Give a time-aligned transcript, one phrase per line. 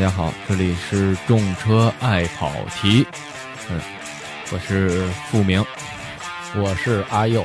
[0.00, 3.06] 大家好，这里是众车爱跑题，
[3.68, 3.78] 嗯，
[4.50, 5.62] 我是付明，
[6.56, 7.44] 我是阿佑，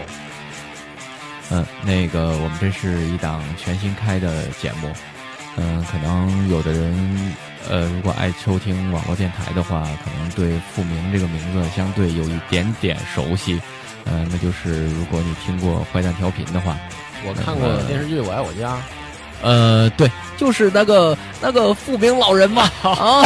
[1.50, 4.90] 嗯，那个我们这是一档全新开的节目，
[5.58, 7.36] 嗯，可能有的人，
[7.70, 13.62] 呃，如果爱收听网络电台的话，可能对付明这个名字相对有一点点熟悉，
[14.06, 16.78] 呃，那就是如果你听过坏蛋调频的话，
[17.26, 18.76] 我看过电视剧《我爱我家》。
[19.42, 23.23] 呃，对，就是那个那个富明老人嘛啊，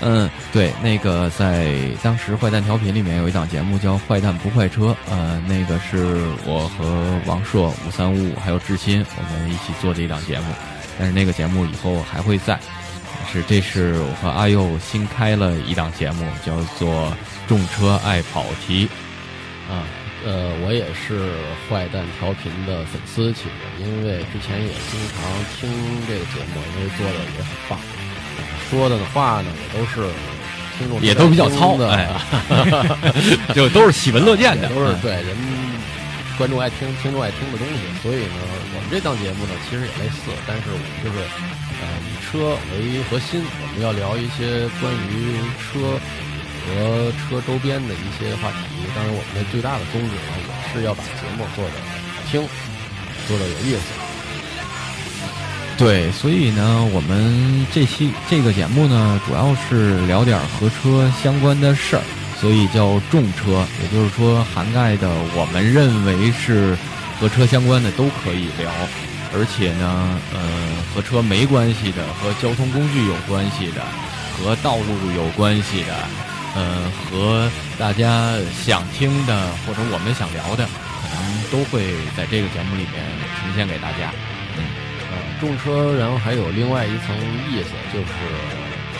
[0.00, 10.46] 嗯，对，那个在当时坏蛋调频里面有一档节目叫《坏蛋不坏车》，呃，那个是我和王硕、五三五五还有志新我们一起做的一档节目，
[10.98, 12.58] 但是那个节目以后还会在，
[13.32, 16.88] 是这是我和阿佑新开了一档节目，叫做
[17.46, 18.88] 《众车爱跑题》，
[19.72, 19.84] 啊。
[20.24, 21.34] 呃，我也是
[21.68, 25.18] 坏蛋调频的粉丝，其实因为之前也经常
[25.58, 25.68] 听
[26.06, 27.78] 这个节目，因为做的也很棒，
[28.70, 30.06] 说的话呢也都是
[30.78, 32.06] 听众也都比较糙的，哎，
[33.52, 35.36] 就都是喜闻乐见的，都是对人
[36.38, 37.74] 观众爱听、听众爱听的东西。
[38.02, 38.38] 所以呢，
[38.74, 41.18] 我们这档节目呢其实也类似，但是我们就是
[41.82, 45.98] 呃以车为核心，我们要聊一些关于车。
[46.64, 48.56] 和车周边的一些话题，
[48.94, 52.46] 当然我们的最大的宗旨呢，也是要把节目做的好听，
[53.26, 53.82] 做的有意思。
[55.76, 62.02] 对，所以呢，我们这期这个节目呢，主要是聊点和车相关的事儿，
[62.40, 66.76] 所以叫重车，也就是说涵盖的我们认为是
[67.18, 68.70] 和车相关的都可以聊，
[69.34, 70.40] 而且呢，呃，
[70.94, 73.82] 和车没关系的，和交通工具有关系的，
[74.38, 76.31] 和道路有关系的。
[76.54, 80.68] 呃，和大家想听的或者我们想聊的，
[81.00, 81.16] 可能
[81.48, 83.00] 都会在这个节目里面
[83.40, 84.12] 呈现给大家。
[84.56, 84.60] 嗯，
[85.08, 87.16] 呃，重车，然后还有另外一层
[87.48, 88.12] 意思，就是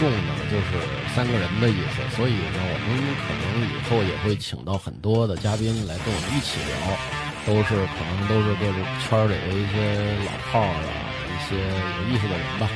[0.01, 0.81] 重呢，就是
[1.15, 2.01] 三个人的意思。
[2.17, 6.97] 所以呢，我们可能以后也会请到很多的嘉宾来跟我们一起聊，
[7.45, 9.93] 都是可能都是各种圈里的一些
[10.25, 12.67] 老炮儿啊，一些有意思的人吧。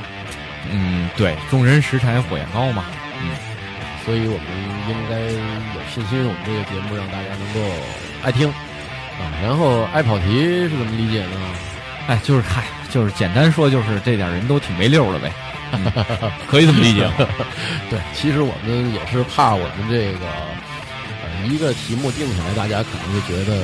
[0.69, 2.85] 嗯，对，众人拾柴火焰高嘛。
[3.19, 3.56] 嗯。
[4.07, 4.47] 所以我们
[4.87, 5.19] 应该
[5.75, 7.59] 有信心，我们这个节目让大家能够
[8.23, 9.27] 爱听啊。
[9.43, 11.35] 然后爱跑题是怎么理解呢？
[12.07, 15.29] 哎，就是嗨，就是简单说，就是这点人都挺没溜的呗，
[16.47, 17.27] 可以这么理解吗？
[17.91, 20.25] 对，其实我们也是怕我们这个
[21.19, 23.59] 呃一个题目定下来，大家可能就觉得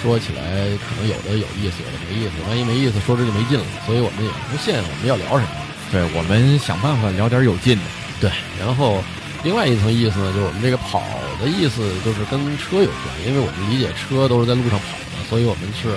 [0.00, 0.40] 说起来
[0.78, 2.48] 可能有的有意思，有的没意思。
[2.48, 3.66] 万一没意思，说这就没劲了。
[3.84, 5.50] 所以我们也不限我们要聊什么，
[5.90, 7.84] 对我们想办法聊点有劲的。
[8.20, 9.02] 对，然后。
[9.44, 11.02] 另外一层意思呢，就是我们这个跑
[11.40, 15.88] 的意思，就是跟车有关，因为我们理解车都是在路上跑的，所以我们是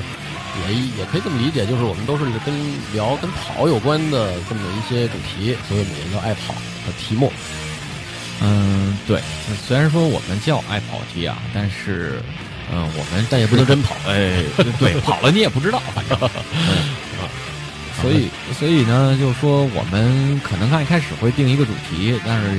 [0.70, 2.54] 也也可以这么理解，就是我们都是跟
[2.94, 6.54] 聊跟跑有关的这么一些主题，所以我们也叫爱跑
[6.86, 7.32] 的题目。
[8.42, 9.22] 嗯，对，
[9.68, 12.22] 虽然说我们叫爱跑题啊，但是
[12.72, 14.44] 嗯，我们但也不能真跑，哎，
[14.80, 16.18] 对，跑了你也不知道，反正。
[18.02, 22.50] 所以， 所以呢，就是说，我们可能刚一开始会定一个主题，但是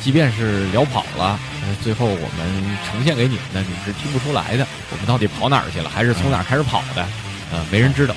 [0.00, 1.38] 即便是聊跑了，
[1.82, 4.66] 最后我们呈现给你们的，你是听不出来的。
[4.90, 7.06] 我们到底跑哪儿去了，还是从哪儿开始跑的？
[7.52, 8.14] 呃，没人知道。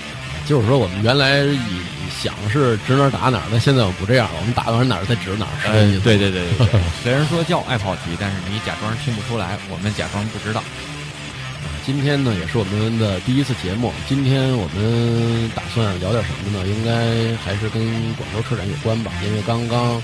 [0.47, 1.81] 就是说，我们原来以
[2.22, 5.51] 想是指哪儿打哪儿，但现在我们不这样了，我们打完哪儿再指哪儿。
[5.74, 6.68] 嗯，对对对对。
[7.01, 10.63] 虽然说叫爱跑题，但是你假装听不出来，我们假装不知道。
[11.85, 13.94] 今天呢，也是我们的第一次节目。
[14.09, 16.65] 今天我们打算聊点什么呢？
[16.65, 17.80] 应该还是跟
[18.15, 19.12] 广州车展有关吧。
[19.24, 20.01] 因为刚刚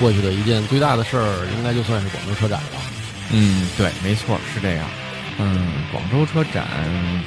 [0.00, 2.82] 过去的一件最大的事儿，应该就算是广州车展了。
[3.30, 4.90] 嗯，对，没错，是这样。
[5.38, 6.66] 嗯，广州车展，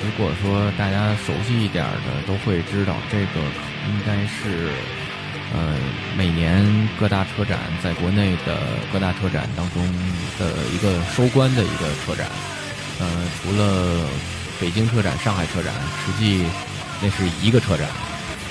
[0.03, 3.39] 如果说大家熟悉一点的，都会知道，这个
[3.87, 4.67] 应该是
[5.55, 5.79] 呃
[6.17, 6.67] 每年
[6.99, 8.59] 各大车展在国内的
[8.91, 9.81] 各大车展当中
[10.37, 12.27] 的一个收官的一个车展。
[12.99, 13.07] 呃，
[13.41, 14.05] 除了
[14.59, 15.73] 北京车展、上海车展，
[16.05, 16.43] 实际
[17.01, 17.87] 那是一个车展，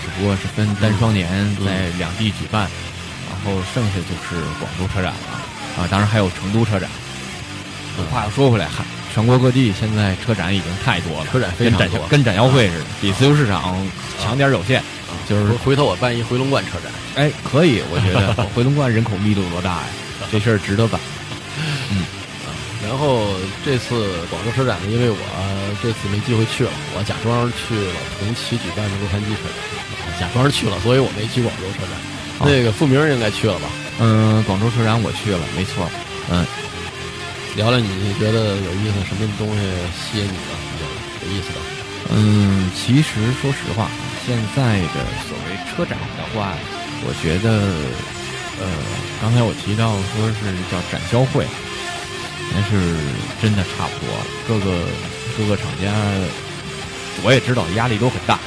[0.03, 2.69] 只不过是分单双年在两地举办，
[3.31, 6.89] 然后剩下就是广州车展了啊，当然还有成都车展。
[8.11, 13.87] 话又说回来，哈，全国各地现在车展已经太多了，车展非常多，跟展销会似的，比自由市场
[14.19, 14.83] 强点有限。
[15.29, 19.85] 就是回头我办一回龙观车展，哎，可以，我觉得 回龙观人口密度多大呀？
[20.31, 20.99] 这事儿值得办。
[22.93, 22.95] 嗯。
[22.95, 23.25] 然后
[23.65, 25.17] 这次广州车展呢，因为我
[25.83, 31.97] 这次没机会去了，我假装去了同期举办的洛杉矶车展，假装去了，所以我没去广州车展。
[32.45, 33.69] 那个付明应该去了吧？
[33.99, 35.89] 嗯，广州车展我去了，没错。
[36.29, 36.45] 嗯，
[37.57, 37.89] 聊聊你
[38.21, 39.61] 觉得有意思什么东西
[39.97, 40.85] 吸引你的，有
[41.25, 41.59] 有意思的？
[42.13, 43.89] 嗯，其实说实话，
[44.27, 46.53] 现在的所谓车展的话，
[47.09, 47.73] 我觉得，
[48.61, 48.69] 呃，
[49.23, 51.47] 刚才我提到说是叫展销会，
[52.55, 52.97] 但是
[53.41, 54.25] 真的差不多了。
[54.47, 54.87] 各个
[55.37, 55.93] 各个厂家，
[57.25, 58.39] 我也知道压力都很大，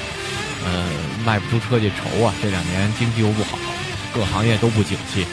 [0.66, 0.88] 呃，
[1.26, 2.34] 卖不出车去愁啊。
[2.42, 3.58] 这两年经济又不好，
[4.14, 5.26] 各行业都不景气，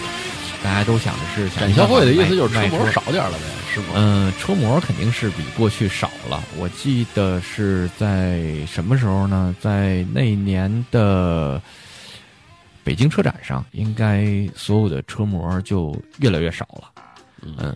[0.62, 3.86] 大家都想的是想展销会的意思就是车卖模少点了呗，是吗？
[3.94, 6.42] 嗯，车模肯定是比过去少了。
[6.56, 9.54] 我记得是在什么时候呢？
[9.60, 11.60] 在那年的
[12.84, 14.26] 北京车展上，应该
[14.56, 16.90] 所有的车模就越来越少了。
[17.42, 17.74] 嗯，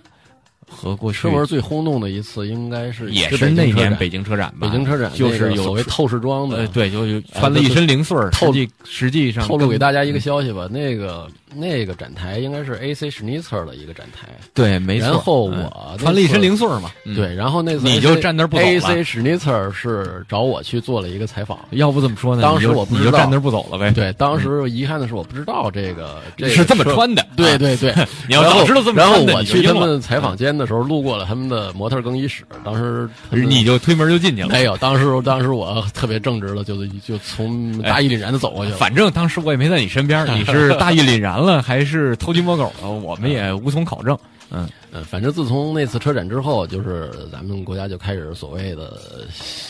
[0.69, 4.67] 和过去车模最轰动的一次应该是也是是那年北北京车展吧？
[4.67, 15.09] 北京车展就是有那个所谓透视装的呃，，对，就穿了一身零碎儿，透实际实际上透露给大家一个消息吧，那个那个展台应该是 AC Schnitzer 的一个展台，对，没错。
[15.09, 21.59] 然后嗯我那穿了一身零碎儿嘛，嗯，对，然后那次你就站那儿不走了 AC Schnitzer 是找我去做了一个采访。
[21.71, 22.43] 要不怎么说呢？
[22.43, 23.91] 当时我不知道你就站那儿不走了呗。
[23.93, 27.23] 对，当时遗憾的是我不知道这个这个是这么穿的。
[27.23, 27.95] 啊，对对对，
[28.29, 34.49] 你要然后早知道这么然后我去他们采访间的时候，路过了他们的模特更衣室，当时你就推门就进去了。
[34.49, 38.76] 没有，当时当时我特别正直了，就就从大义凛然的走过去了。
[38.76, 44.17] 反正当时我也没在你身边，你是大义凛然了，还是偷鸡摸狗了，我们也无从考证。
[44.50, 48.98] 嗯，嗯，反正自从那次车展之后，就是咱们国家就开始所谓的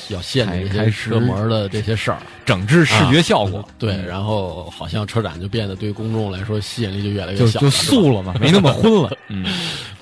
[0.09, 2.19] 要限制这些车模的这些事儿。
[2.45, 9.11] 整治视觉效果，对，然后好像车展就变得对公众来说吸引力就越来越小，就就素了嘛，没那么昏了。
[9.29, 9.45] 嗯，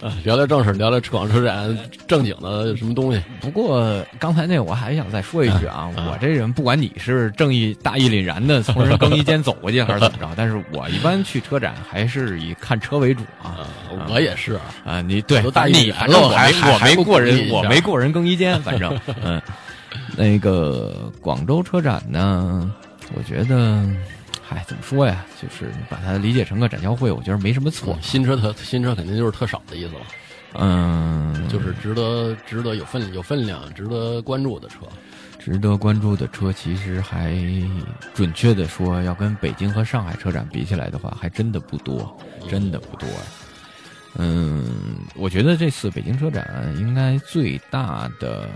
[0.03, 3.23] 呃聊聊正事儿，聊聊广州车展正经的什么东西。
[3.41, 13.67] 不过刚才那我还想再说一句啊，啊我这人不管你是正义大义凛然的从人更衣间走过去还是怎么着，但是我一般去车展还是以看车为主啊。
[13.91, 19.41] 呃，我也是，啊，你对，都大义你了反正我没还我没过人我没过人更衣间，反正 嗯，
[20.17, 22.71] 那个广州车展呢，
[23.15, 23.85] 我觉得，
[24.43, 25.25] 嗨，怎么说呀？
[25.41, 27.99] 就是把它理解成个展销会，我觉得没什么错。
[28.03, 30.01] 新车特新车肯定就是特少的意思了，
[30.55, 34.77] 嗯，就是值得值得有分有分量、值得关注的车。
[35.39, 37.37] 值得关注的车，其实还
[38.15, 42.17] 准确的说，要跟北京和上海车展比起来的话，还真的不多，
[42.49, 43.07] 真的不多。
[44.17, 44.65] 嗯，
[45.15, 48.49] 我觉得这次北京车展应该最大的。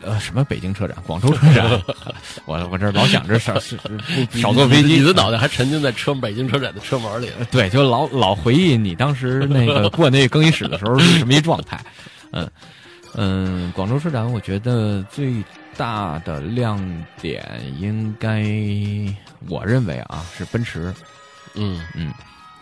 [0.00, 1.68] 呃，什么北京车展、广州车展？
[2.46, 3.76] 我我这老想着少是
[4.30, 7.28] 不少坐飞机，你的脑袋还沉浸在车北京车展的车门里。
[7.50, 11.80] 对，就老老回忆你当时那个过那更衣室的时候是什么一状态。
[12.30, 12.48] 嗯
[13.14, 15.34] 嗯，广州车展我觉得最
[15.76, 16.78] 大的亮
[17.20, 17.44] 点
[17.80, 18.44] 应该，
[19.48, 20.94] 我认为啊是奔驰，
[21.54, 22.12] 嗯嗯，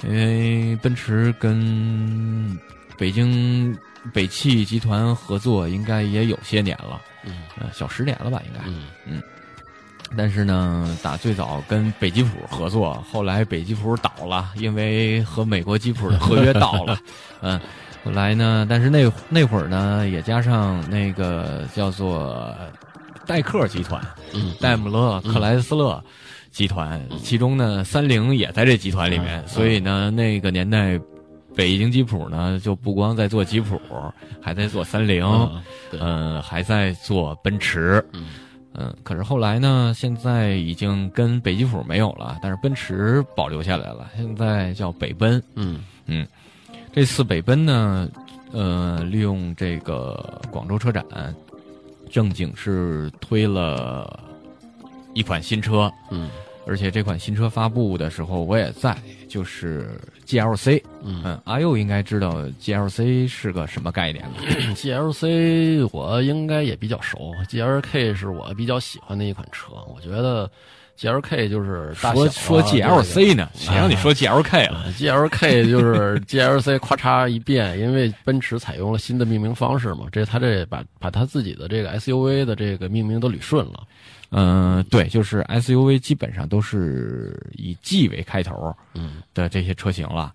[0.03, 2.59] 因为奔驰跟
[2.99, 3.77] 北京
[4.13, 7.43] 北汽集团合作应该也有些年了，嗯。
[7.59, 8.61] 呃，小十年了吧应该。
[9.07, 9.23] 嗯。
[10.17, 16.97] 但是呢，打最早跟北吉普合作，后来北吉普倒了，因为和美国吉普的合约到了，
[17.43, 17.61] 嗯，
[18.05, 22.55] 后来呢，但是那那会儿呢，也加上那个叫做
[23.27, 24.01] 代克集团，
[24.33, 26.01] 嗯，戴姆勒、克莱斯勒
[26.57, 29.47] 集团，其中呢，三菱也在这集团里面，嗯。
[29.47, 30.99] 所以呢，那个年代。
[31.55, 33.81] 北京吉普呢，就不光在做吉普，
[34.43, 35.25] 还在做三菱，
[35.99, 38.27] 嗯还在做奔驰，嗯。
[38.75, 45.43] 嗯，可是后来呢，现在已经跟北吉普没有了，但是奔驰保留下来了，现在叫北奔。
[45.55, 45.81] 嗯。
[46.05, 46.27] 嗯。
[46.93, 48.07] 这次北奔呢，
[48.53, 51.03] 呃，利用这个广州车展，
[52.11, 54.23] 正经是推了
[55.15, 56.29] 一款新车，嗯
[56.67, 58.97] 而且这款新车发布的时候我也在，
[59.29, 59.91] 就是
[60.27, 60.83] GLC。
[61.03, 64.41] 嗯嗯，阿佑应该知道 GLC 是个什么概念吧？
[64.75, 70.51] GLC 我应该也比较熟，GLK 是我比较喜欢的一款车，我觉得
[70.99, 74.83] GLK 就是说说 GLC 呢，谁让你说 GLK 了？
[74.87, 83.85] 呃 GLK 就是 GLC 咔嚓一变，因为奔驰采用了新的命名方式嘛，这他这把把他自己的这个 SUV 的这个命名都捋顺了。
[84.31, 90.33] 嗯，对，就是 SUV 基本上都是以 G 为开头嗯的这些车型了。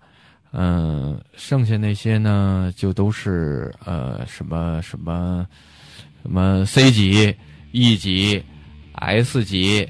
[0.52, 5.46] 嗯，剩下那些呢，就都是呃什么什么
[6.22, 7.34] 什么 C 级、
[7.70, 8.42] E 级、
[8.94, 9.88] S 级，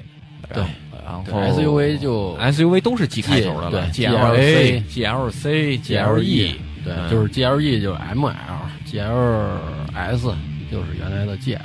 [0.53, 0.63] 对
[1.05, 6.55] 然后 SUV 就 SUV 都是 G 开头的了对，GLA、GLC、GLE，
[6.85, 7.99] 对，嗯就是 GLE 就是
[8.93, 10.33] ML，GLS
[10.71, 11.59] 就是原来的 GL。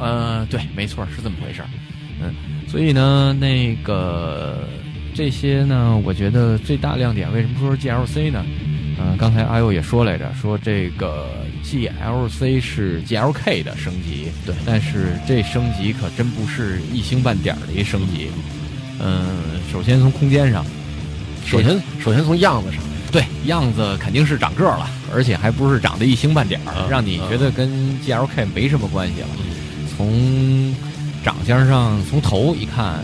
[0.00, 1.68] 呃，对，没错，是这么回事儿。
[2.22, 2.34] 嗯，
[2.68, 4.68] 所以呢，那个
[5.14, 8.44] 这些呢，我觉得最大亮点，为什么说是 GLC 呢？
[9.02, 11.26] 嗯、刚才阿佑也说来着，说这个
[11.64, 18.28] GLC 是 GLK 的升级，对但是这升级可真不是一星半点儿的一升级。
[19.02, 19.26] 嗯，
[19.72, 20.62] 首先从空间上，
[21.46, 27.70] 首先首先从样子上，对样子肯定是长个儿了，而且还不是长得一星半点儿，嗯让你觉得跟
[28.02, 29.28] GLK 没什么关系了。
[30.00, 30.74] 从
[31.22, 33.00] 长相上，从头一看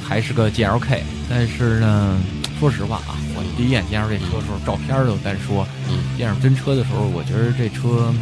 [0.00, 2.16] 还是个 GLK，但是呢，
[2.60, 8.14] 说实话啊，我第一眼见着这车的时候，照片儿都单说，嗯见着真车的时候，我觉得这车，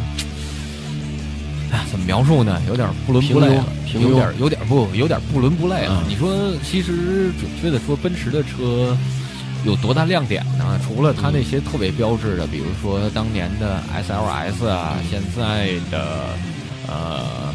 [1.71, 2.59] 哎，怎么描述呢？
[2.67, 6.01] 有点不伦不类了，平庸有点有点不有点不伦不类了。
[6.03, 8.97] 嗯你说，其实准确的说，奔驰的车
[9.65, 10.79] 有多大亮点呢？
[10.83, 16.25] 除了它那些特别标志的，比如说当年的 SLS 啊，现在的
[16.87, 17.53] 呃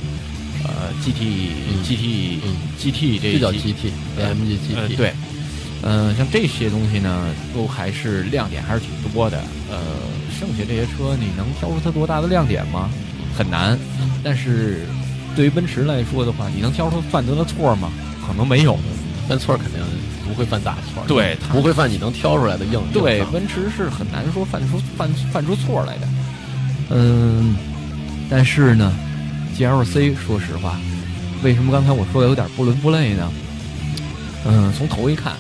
[0.64, 5.12] 呃 GT、嗯 GT、嗯 GT 这这叫 GT AMG 呃 GT，，对，
[5.82, 9.38] 嗯、像这些东西呢，都还是亮点还是挺多的。
[9.70, 9.78] 呃，
[10.38, 12.90] 剩下这些车，你能挑出它多大的亮点吗？
[13.36, 13.78] 很难。
[14.22, 14.86] 但是
[15.34, 17.90] 对于奔驰来说的话，你能挑出它犯得的错吗？
[18.26, 18.78] 可能没有。
[19.28, 19.80] 犯错肯定
[20.26, 22.80] 不会犯大错，对不会犯你能挑出来的硬。
[22.92, 26.08] 对奔驰是很难说犯出犯犯出错来的。
[26.90, 27.54] 嗯，
[28.28, 28.92] 但是呢
[29.60, 30.80] ，GLC 说实话，
[31.42, 33.30] 为什么刚才我说的有点不伦不类呢？
[34.46, 35.34] 嗯，从头一看，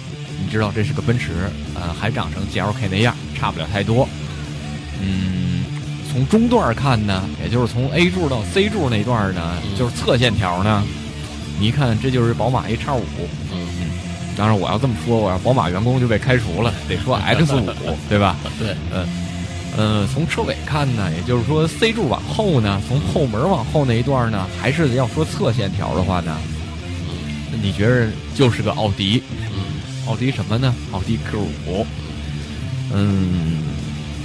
[0.44, 1.30] 你知道这是个奔驰，
[1.74, 4.06] 呃，还长成 GLK 那样，差不了太多。
[5.00, 5.64] 嗯，
[6.12, 10.84] 从中段看呢，也就是从 A 柱到 C 柱那段呢，嗯就是侧线条呢，
[11.58, 13.02] 你一看这就是宝马 A 叉五。
[13.50, 13.58] 嗯，
[14.36, 17.70] 当然，我要这么说，我要宝马员工就被开除了，得说 X 五，
[18.08, 18.36] 对吧？
[18.58, 18.76] 对，
[19.76, 26.36] 呃，从车尾看呢，也就是说 C 柱往后呢，从后门往后那一段呢，还是要说侧线条的话呢，
[27.52, 29.22] 那你觉着就是个奥迪？
[29.30, 30.74] 嗯，奥迪什么呢？
[30.92, 31.86] 奥迪 Q 五。
[32.92, 33.62] 嗯，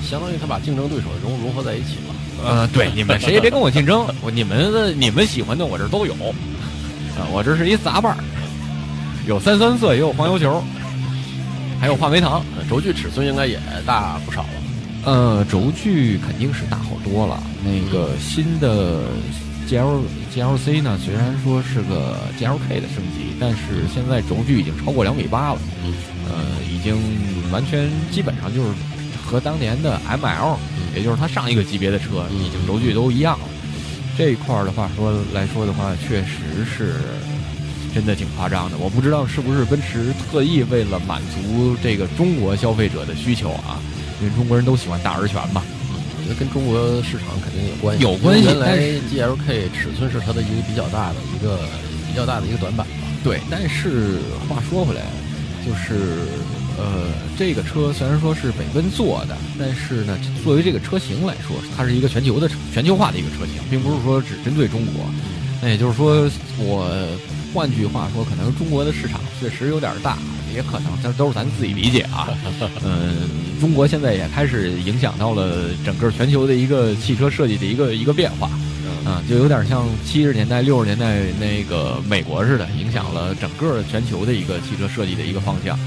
[0.04, 2.16] 相当于他把竞争对手融融合在一起了。
[2.44, 6.14] 呃，对，你们谁也别跟我竞争， 我你们的你们喜欢的我这儿都有，
[7.16, 8.18] 啊，我这是一杂拌儿，
[9.28, 10.62] 有三酸色，也有黄油球，
[11.80, 12.44] 还有话梅糖。
[12.58, 14.50] 呃轴距尺寸应该也大不少了。
[15.06, 17.42] 呃，轴距肯定是大好多了。
[17.64, 19.04] 那个新的
[19.68, 20.02] G L
[20.34, 25.60] G L C 呢，虽然说是个 G L K 的升级，但是现在轴距已经超过两米八了。
[25.84, 25.94] 嗯
[26.28, 26.34] 呃，
[26.68, 26.98] 已经
[27.52, 28.70] 完全基本上就是
[29.24, 30.58] 和当年的 M L，
[30.96, 33.46] 也就是它上一个级别的车，嗯已经轴距都一样了。
[34.18, 36.96] 这一块儿的话说来说的话，确实是
[37.94, 38.78] 真的挺夸张的。
[38.80, 43.80] 我不知道是不是奔驰特意为了满足这个中国消费者的需求啊，
[44.22, 45.64] 因为中国人都喜欢大而全嘛。
[46.18, 51.60] 我觉得跟中国市场肯定有关系，有关系原来但是 GLK 尺寸是它的一个比较大的一个
[52.08, 52.94] 比较大的一个短板吧。
[53.24, 54.18] 对，但是
[54.50, 55.02] 话说回来，
[55.66, 56.26] 就是
[56.78, 65.06] 呃，这个车虽然说是北奔做的，但是呢，作为这个车型来说，它是一个全球的全球化的一个车型，并不是说只针对中国。
[65.62, 66.90] 那也就是说，我
[67.56, 70.18] 换句话说，可能中国的市场确实有点大，
[70.54, 72.28] 也可能这都是咱自己理解啊。
[72.84, 73.30] 嗯，
[73.62, 78.50] 中国现在也开始影响到了整个全球的一个汽车设计的一个一个变化。
[79.06, 85.80] 啊，就有点像七十年代、六十年代那个美国似的，影响了整个全球的一个汽车设计的一个方向。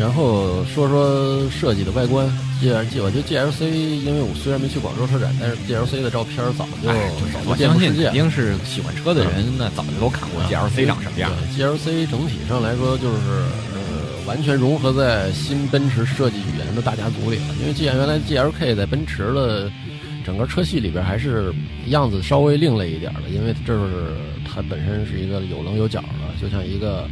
[0.00, 2.26] 然后说说设计的外观
[2.58, 7.78] ，G L G，我觉得 G L C，因为我虽然没去广州车展，但是 G L C 的照片早就、哎，早就我相。
[7.78, 11.30] 信肯定是喜欢车的人，那早就都看过 GLC 长什么样。
[11.54, 13.44] 对 GLC 整体上来说，就是
[13.76, 17.54] 呃，完全融合在新奔驰设计语言的大家族里了。
[17.60, 19.70] 因为既然原来 GLK 在奔驰的
[20.24, 21.52] 整个车系里边还是
[21.88, 24.16] 样子稍微另类一点的，因为这是
[24.48, 27.06] 它本身是一个有棱有角的，就像一个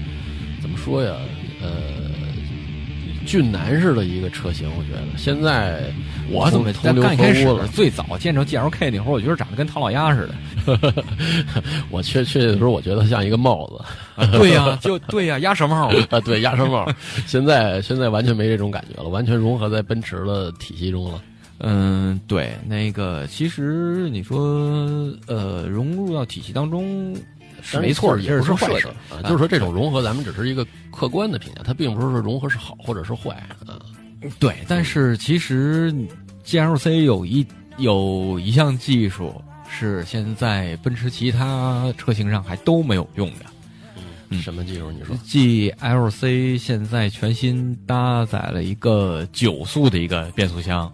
[0.62, 1.12] 怎么说呀，
[1.60, 2.07] 呃。
[3.28, 5.82] 俊男式的一个车型，我觉得现在
[6.30, 7.66] 我怎么同流在刚开始合污了？
[7.68, 10.26] 最早见着 GLK 那会儿，我觉得长得跟唐老鸭似
[10.64, 11.04] 的。
[11.90, 13.84] 我确确切的时候，我觉得像一个帽子。
[14.16, 15.92] 啊对呀、就对呀、鸭舌帽。
[16.08, 16.90] 啊，对，鸭舌帽，
[17.26, 21.22] 现在现在完全没这种感觉了，完全融合在奔驰的体系中了。
[21.60, 24.40] 嗯，对，那个其实你说
[25.26, 27.14] 呃，融入到体系当中
[27.62, 29.22] 是没错，也不是坏事啊。
[29.22, 33.34] 就是说，这种融合咱们只是一个客观的评价，它并不是说融合是好或者是坏
[33.66, 33.80] 啊。
[34.38, 35.94] 对，但是其实
[36.44, 37.46] GLC 有一
[37.76, 43.46] 有一项技术是现在奔驰其他车型上还都没有用的。
[44.30, 44.90] 嗯什么技术？
[44.90, 50.92] 你说？GLC 现在全新搭载了一个九速的一个变速箱，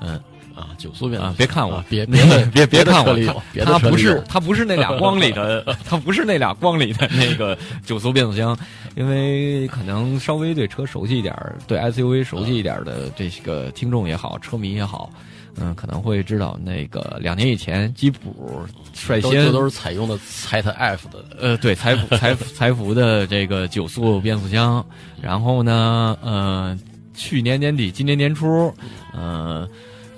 [0.00, 0.20] 嗯
[0.62, 8.56] 啊，九速变速啊，别看我，啊别 别别别别看我车里有，别的它不是车 里有它不是那俩光里的，它不是那俩光里的那个九速变速箱，
[8.96, 15.10] 因为可能稍微对车熟悉一点儿，对 SUV 熟悉一点儿的这个听众也好，车迷也好，
[15.56, 18.62] 嗯，可能会知道那个两年以前吉普
[18.94, 24.84] 率先这都是采用的 Cyt F 的，呃，对，财富财富财富的这个九速变速箱，
[25.20, 26.78] 然后呢，呃，
[27.14, 28.72] 去年年底，今年年初，
[29.12, 29.68] 呃，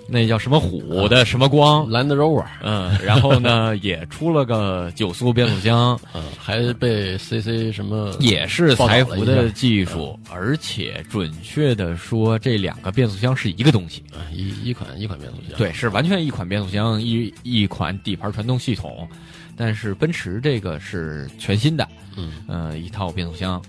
[0.06, 9.04] 那叫什么虎的什么光，Land Rover，嗯，然后呢， 也出了个九速变速箱，嗯，还被 CC 什么也是报道了一下。
[9.06, 19.08] 财富的技术，而且准确的说，这两个变速箱是一个东西，啊一一款一款变速箱，对，是完全一款变速箱，一一款底盘传动系统，
[19.56, 23.60] 但是奔驰这个是全新的，嗯，呃，一套变速箱，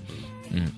[0.51, 0.69] 嗯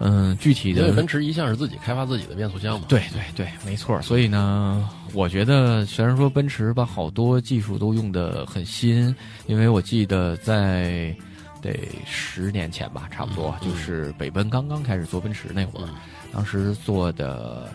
[0.00, 4.00] 嗯，具体的因为奔驰一向是自己开发自己的变速箱嘛，对对对，没错。
[4.02, 9.14] 所以呢，我觉得虽然说奔驰把好多技术都用的很新，
[9.46, 11.14] 因为我记得在
[11.60, 11.76] 得
[12.06, 15.94] 十年前吧，差不多、嗯就是北奔刚刚开始做奔驰那会儿，嗯。
[16.32, 17.68] 当时做的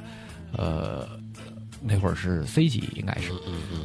[0.56, 1.10] 呃
[1.86, 3.32] 那会儿是 C 级应该是。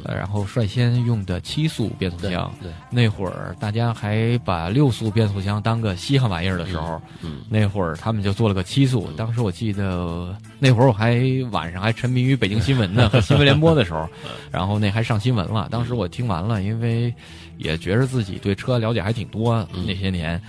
[0.05, 9.09] 然后率先用的七速变速箱，对，那会儿大家还把六速变速箱当个稀罕玩意儿的时候，嗯那会儿他们就做了个七速。
[9.17, 14.09] 当时我记得那会儿我还晚上还沉迷于北京新闻呢 和新闻联播的时候，
[14.51, 15.67] 然后那还上新闻了。
[15.69, 17.13] 当时我听完了，因为
[17.57, 19.85] 也觉着自己对车了解还挺多，嗯。
[19.85, 20.41] 那些年。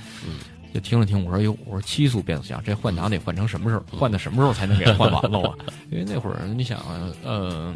[0.72, 3.98] 嗯就听了听，我说哟，我说七速变速箱，这换挡得换成什么时候？
[3.98, 5.54] 换到什么时候才能给换完了啊？
[5.90, 6.78] 因为那会儿你想，
[7.24, 7.74] 呃，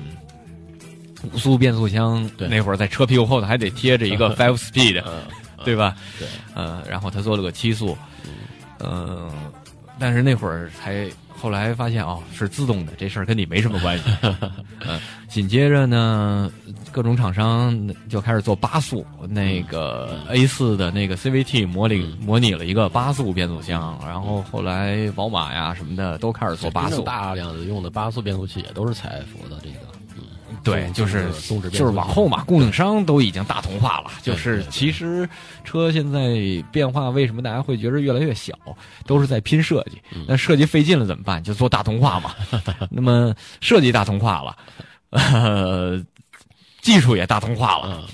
[1.32, 5.22] 五速变速箱对那会儿在车屁股后头还得贴着一个 five speed，嗯，
[5.64, 5.96] 对吧？
[6.18, 7.96] 对，呃，然后他做了个七速，
[8.78, 9.30] 嗯、
[9.98, 14.04] 但是那会儿才后来发现哦是自动的，这事儿跟你没什么关系。
[14.86, 16.50] 嗯、紧接着呢，
[16.90, 27.02] 各种厂商就开始做八速，那个 A 四的那个 CVT 模拟模拟了一个八速变速箱，然后后来宝马呀什么的都开始做八速。
[27.02, 29.93] 大量的用的八速变速器也都是采埃孚的这个，嗯，
[30.64, 31.30] 对，就是
[31.70, 34.10] 就是往后嘛，供应商都已经大同化了。
[34.22, 35.28] 就是其实
[35.62, 36.36] 车现在
[36.72, 38.54] 变化，为什么大家会觉得越来越小，
[39.06, 40.00] 都是在拼设计。
[40.14, 41.42] 嗯那设计费劲了怎么办？
[41.42, 42.34] 就做大同化嘛。
[42.90, 44.56] 那么设计大同化了，
[45.10, 46.02] 呃，
[46.80, 48.08] 技术也大同化了，嗯，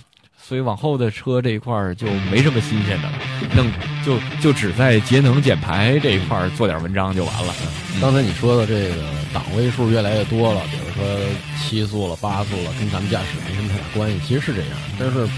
[0.51, 3.13] 所以往后的车这一块儿就没什么新鲜的了，
[3.55, 3.71] 弄
[4.05, 7.55] 就就只在节能减排这一块儿做点文章就完了。
[8.01, 8.97] 刚才你说的这个
[9.33, 11.19] 档位数越来越多了，比如说
[11.57, 14.71] 七速了、八速了，跟咱们驾驶没什么太大关系，其实是这样。
[14.99, 15.29] 但是，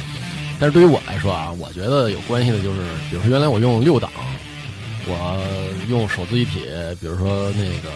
[0.59, 4.11] 但是对于我来说啊，我觉得有关系的就是，比如说原来我用六档，
[5.05, 5.47] 我
[5.91, 6.61] 用手自一体，
[7.03, 7.91] 比如说那个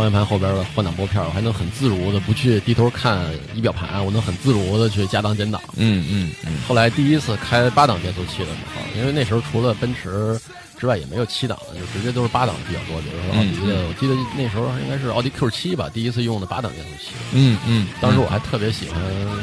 [0.00, 5.60] 方向盘后边的换挡拨片，我还能很自如的不去低头看仪表盘，我能很自如的去加档减档。
[5.76, 10.40] 嗯嗯嗯后来第一次开八档变速器的时候，因为那时候除了奔驰
[10.78, 12.98] 之外也没有七档的，就直接都是八档比较多。
[13.02, 17.10] 比如说奥迪的，我记得那时候应该是奥迪 Q 七吧，第一次用的八档变速器。
[17.32, 18.98] 嗯嗯，当时我还特别喜欢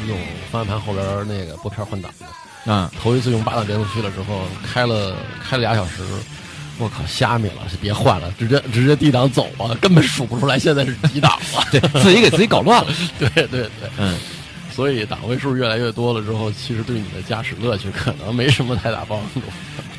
[0.08, 0.18] 用
[0.50, 2.72] 方向盘后边那个拨片换挡的。
[2.72, 2.90] 啊。
[3.00, 6.02] 头一次用八档变速器了之后，开了开了俩小时，
[6.78, 11.64] 我靠，虾米了，别换了，直接直接 D 档走吧，根本数不出来现在是几档了。
[11.70, 12.90] 对自己给自己搞乱了。
[13.18, 14.16] 对对对，嗯，
[14.70, 19.40] 所以档位数越来越多了之后，其实对你的驾驶乐趣可能没什么太大帮助。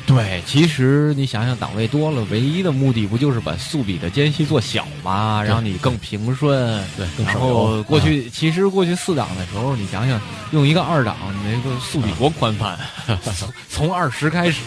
[0.06, 5.40] 对，其实你想想，档位多了，唯一的目的不就是把速比的间隙做小吗？
[5.46, 6.82] 让你更平顺。
[6.96, 12.76] 对更然后过去、其实过去四档的时候，你想想，用一个二档，你那个速比多宽泛，
[13.36, 14.62] 从从二十开始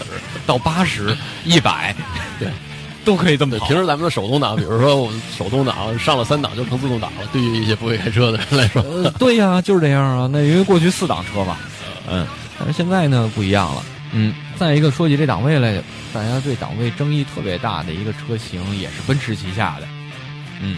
[0.45, 1.93] 到八十、一百，
[2.39, 2.47] 对，
[3.03, 3.67] 都可以这么对，跑。
[3.67, 10.29] 平时咱们的手动挡，比如说我们手动挡上了三档就成自动挡了，对于一些不会开车的人来说，呃，对呀，就是这样啊。
[10.31, 11.57] 那因为过去四档车嘛，
[12.09, 12.25] 嗯，
[12.57, 13.83] 但是现在呢不一样了。
[14.13, 15.81] 嗯，再一个说起这档位来，
[16.13, 19.87] 大家对档位争议特别大的一个车型，也是奔驰旗下的
[20.61, 20.77] 嗯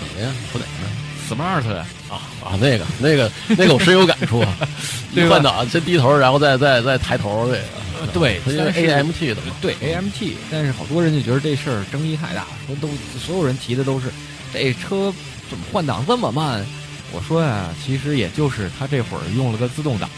[0.00, 0.32] 哪个呀？
[0.50, 0.90] 说哪个呢
[1.28, 1.86] ？Smart 呀。
[2.08, 4.56] 啊啊，那个那个那个我深有感触啊！
[5.28, 12.88] 换挡先低头，然后再再再抬头，这个 对它因为但是 AMT 的嘛，对 AMT，但是好多人就觉得这事儿争议太大，说都
[13.24, 14.08] 所有人提的都是
[14.52, 15.14] 这车
[15.48, 16.66] 怎么换挡这么慢？
[17.12, 20.10] 我说呀，其实也就是他这会儿用了个自动挡，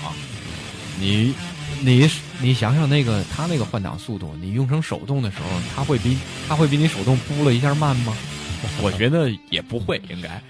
[0.99, 1.35] 你
[1.85, 2.09] 你
[2.41, 6.17] 你想想那个他那个换挡速度，你用成手动的时候，他会比
[6.49, 8.17] 他会比你手动扑了一下慢吗？
[8.81, 10.41] 我觉得也不会，应该。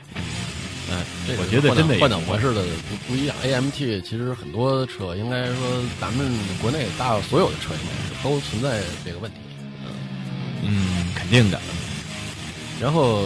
[0.90, 3.34] 嗯，这个我觉得真的换挡模式的不不一样。
[3.42, 5.56] AMT 其实很多车，应该说
[5.98, 9.38] 咱们国内大所有的车应该是都存在这个问题。
[10.62, 11.58] 嗯，肯定的。
[12.78, 13.24] 然后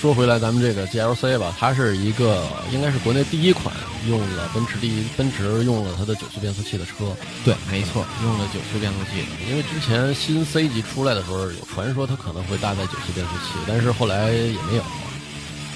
[0.00, 3.74] 说回来，咱们这个 GLC 吧，它是一个应该是国内第一款
[4.08, 7.12] 用了奔驰第一奔驰用了它的九速变速器的车。
[7.44, 9.50] 对，没错，用了九速变速器的。
[9.50, 14.82] 因为之前新 C 级出来的时候，有传说它可能会搭载九速变速器，但是后来也没有。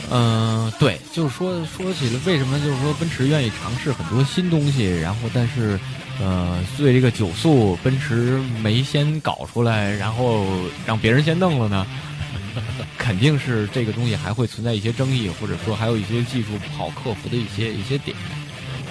[0.09, 5.77] 呃，嗯、对，就是说说起来，为什么就是说奔驰愿意尝试很多新东西，然后但是
[6.21, 10.47] 呃，对这个九速，奔驰没先搞出来，然后
[10.87, 11.85] 让别人先弄了呢？
[12.99, 18.17] 肯定是这个东西还会存在一些争议，或者说还有一些技术不好克服的一些一些点。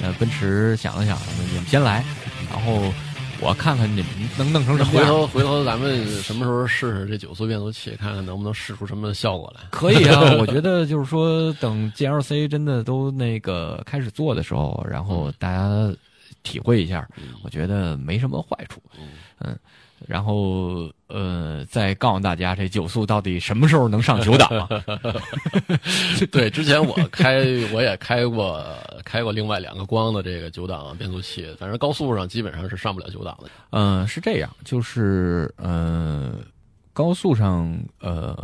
[0.02, 1.16] 呃，奔驰想了想，
[1.48, 2.04] 你们先来，
[2.50, 2.92] 然后
[3.40, 5.04] 我看看你们能弄成什么样。
[5.04, 9.62] 回头回头咱们什么时候试试这九速变速器，看看能不能试出什么效果来。
[9.70, 15.70] 可以啊， 我觉得就是说，等 GLC 真的都那个开始做的时候，然后大家
[16.42, 17.08] 体会一下，
[17.44, 18.82] 我觉得没什么坏处。
[19.40, 19.56] 嗯，
[20.08, 24.70] 然后呃，再告诉大家这九速到底什么时候能上九档啊？
[26.32, 28.64] 对，之前我开我也开过
[29.04, 33.50] 开过另外两个光的这个九档变速器，反正高速上基本上是上不了九档的。
[33.72, 36.34] 嗯，是这样，就是呃，
[36.94, 38.38] 高速上呃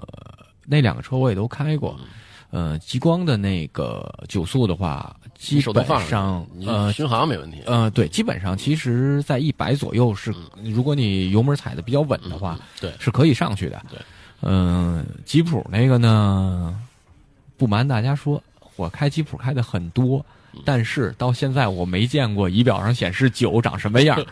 [0.66, 2.00] 那两个车我也都开过。
[2.50, 7.62] 呃，极光的那个九速的话，基本上呃巡航没问题。
[7.66, 10.34] 呃对，基本上其实在一百左右是，
[10.64, 13.82] 如果你油门踩的比较稳的话，对，是可以上去的。
[13.90, 14.00] 对，
[14.42, 16.80] 嗯、吉普那个呢，
[17.58, 18.42] 不瞒大家说，
[18.78, 20.26] 我开吉普开的很多，
[20.64, 24.26] 但是到现在我没见过仪表上显示九长什么样。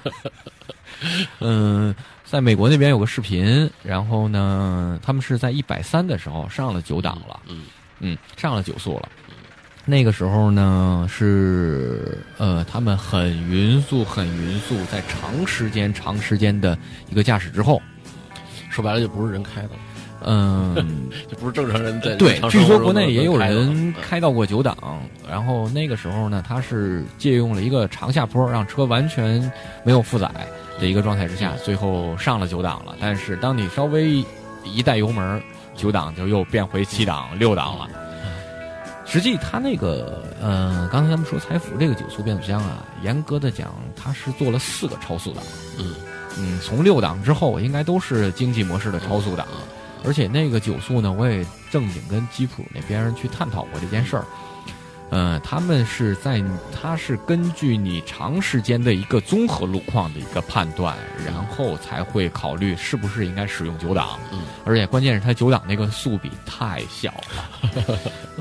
[1.41, 7.63] 嗯，在美国那边有个视频，然后呢，他们是在一百三的时候上了九档了，嗯嗯，
[8.37, 9.09] 上了九速了。
[9.87, 16.75] 那个时候呢，是呃，他们很匀速，很匀速，在长时间、长时间的
[17.11, 17.79] 一个驾驶之后，
[18.71, 19.69] 说白了就不是人开的，
[20.23, 24.75] 嗯， 就不是正常人在对据说国内也有人嗯开到过九档，
[25.29, 29.39] 然后那个时候呢，他是借用了一个长下坡，让车完全
[29.83, 30.27] 没有负载
[30.79, 32.95] 的一个状态之下，最后上了九档了。
[32.99, 34.25] 但是当你稍微
[34.63, 35.39] 一带油门，
[35.75, 37.87] 九档就又变回七档、六档了。
[39.05, 45.43] 实际它那个，呃，刚才咱们说财富这个九速变速箱啊，严格的讲，它是做了四个超速档。
[45.77, 45.93] 嗯
[46.39, 49.45] 嗯，从六档之后应该都是经济模式的超速档，
[50.03, 54.25] 而且那个九速呢，我也正经跟吉普那边去探讨过这件事儿。
[55.11, 64.19] 呃，他们是在，他是根据你长时间的一个综合路况的一个判断，然后才会考虑是不是应该使用九档。
[64.33, 67.71] 嗯，而且关键是它九档那个速比太小了。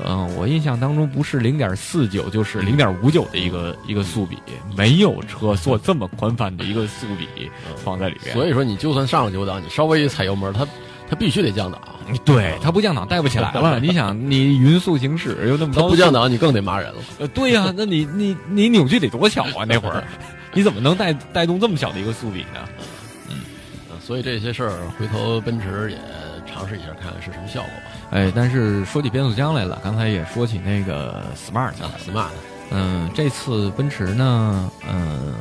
[0.03, 4.37] 嗯、 我印象当中不是零点四九就是零点五九的一个一个速比，
[4.75, 8.33] 没有车做这么宽泛的一个速比放在里边。
[8.33, 10.67] 所以说你就算上了九档，你稍微一踩油门，它
[11.09, 11.79] 它必须得降档。
[12.25, 13.79] 对，它不降档带不起来了。
[13.81, 16.99] 你想，你匀速行驶又那么高，它不降档，你更得骂人了。
[17.19, 19.65] 呃，对呀、那你你你扭矩得多小啊？
[19.67, 20.03] 那会儿，
[20.53, 22.59] 你怎么能带带动这么小的一个速比呢？
[23.29, 23.35] 嗯
[24.05, 25.97] 所以这些事儿，回头奔驰也
[26.45, 27.91] 尝试一下，看看是什么效果吧。
[28.11, 32.27] 哎，但是说起变速箱来了，刚才也说起那个 Smart 啊，smart，
[32.69, 35.33] 嗯，这次奔驰呢，嗯，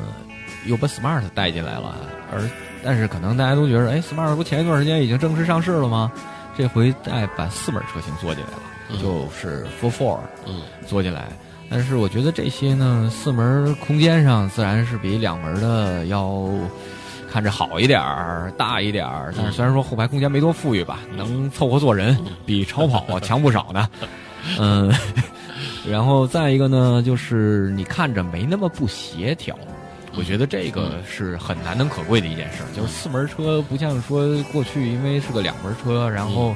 [0.64, 1.94] 又把 Smart 带进来了，
[2.32, 2.40] 而
[2.82, 6.10] 但是可能大家都觉得，哎，Smart 不前一段时间已经正式上市了吗？
[6.56, 11.28] 这回再把四门车型做进来了，嗯就是 Four Four 嗯做进来。
[11.70, 16.46] 但是我觉得这些呢，四门空间上自然是比两门的要
[17.32, 19.32] 看着好一点儿、大一点儿。
[19.36, 23.88] 但是虽然说后排空间没多富裕吧，能凑合坐人，比超跑强不少呢。
[24.60, 24.92] 嗯，
[25.88, 29.56] 然后再一个呢，就是你看着没那么不协调。
[30.16, 36.54] 我觉得这个是很难能可贵的一件事儿，就是四门车不像说过去因为是个两门车，然后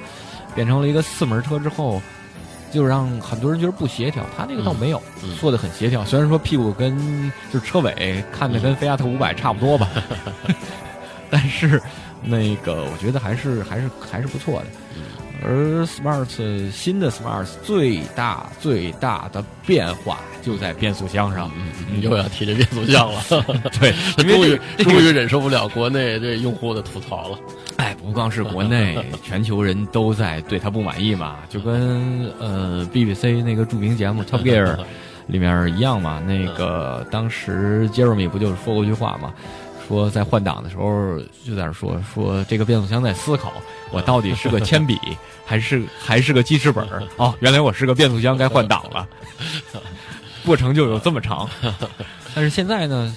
[0.54, 2.00] 变成了一个四门车之后，
[2.72, 4.24] 就让很多人觉得不协调。
[4.36, 6.04] 他那个倒没有，嗯做的很协调。
[6.04, 9.88] 虽然说屁股跟就是车尾看着跟菲亚特五百差不多吧，
[11.30, 11.80] 但是
[12.22, 14.66] 那个我觉得还是还是还是不错的。
[15.44, 21.50] 而 Smart 新的 Smart 最大最大的变化就在变速箱上，
[21.90, 23.20] 嗯，又要提这变速箱了。
[23.80, 27.38] 对， 他终于终于忍受不了国内对用户的吐槽了。
[27.76, 34.76] 哎， 不光是国内，全球人都在对他不满意嘛，就跟呃 BBC 那个著名节目 Top Gear
[35.26, 36.20] 里面一样嘛。
[36.26, 39.32] 那个当时 Jeremy 不就是说过一句话嘛，
[39.88, 43.54] 说在换挡的时候就在那说说这个变速箱在思考，
[43.90, 45.00] 我到底是个铅笔
[45.46, 47.02] 还是还是个记事本儿？
[47.16, 49.08] 哦，原来我是个变速箱，该换挡了。
[50.44, 51.48] 过程就有这么长，
[52.34, 53.16] 但是现在呢，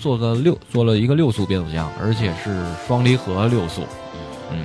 [0.00, 3.82] 做个六做了一个六速变速箱，而且是双离合六速。
[4.52, 4.64] 嗯，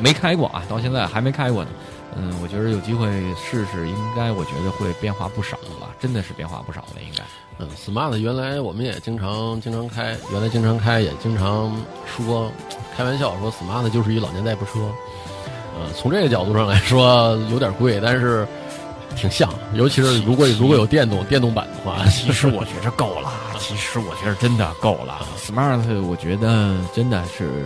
[0.00, 1.70] 没开过啊，到现在还没开过呢。
[2.16, 7.22] 嗯，我觉得有机会试试，应该我觉得会变化不少吧，真的是变化不少了，应该。
[7.58, 11.74] 嗯，smart 原来我们也经常经常开，原来经常开，也经常
[12.06, 12.50] 说
[12.96, 14.80] 开玩笑说 smart 就是一老年代步车。
[15.76, 18.46] 呃，从这个角度上来说有点贵，但是
[19.16, 23.32] 挺像，尤其是如果如果有电动电动版的话，其实我觉着够了。
[23.60, 27.64] 其实我觉得真的够了，Smart 我觉得真的是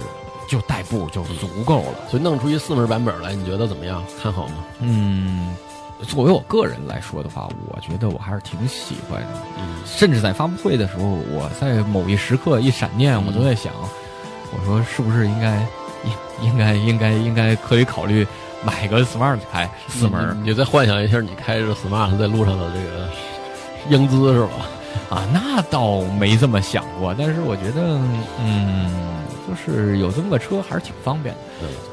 [0.48, 2.08] 就代步就足够了。
[2.10, 4.02] 所以弄出一四门版本来，你觉得怎么样？
[4.22, 4.64] 看好吗？
[4.80, 5.54] 嗯，
[6.06, 9.28] 作为我个人来说的话，我觉得我还是挺喜欢的。
[9.58, 13.72] 嗯，甚至在发布会的时候，我在某一时刻一闪念，我都在想，
[14.52, 15.66] 我说是不是应该
[16.04, 18.26] 应应该应该应该可以考虑
[18.64, 20.38] 买个 Smart 开四门？
[20.44, 23.08] 你再幻想一下，你开着 Smart 在路上的这个
[23.88, 24.52] 英姿是吧？
[25.08, 27.98] 啊，那倒没这么想过，但是我觉得，
[28.40, 28.90] 嗯，
[29.48, 31.40] 就是有这么个车还是挺方便的。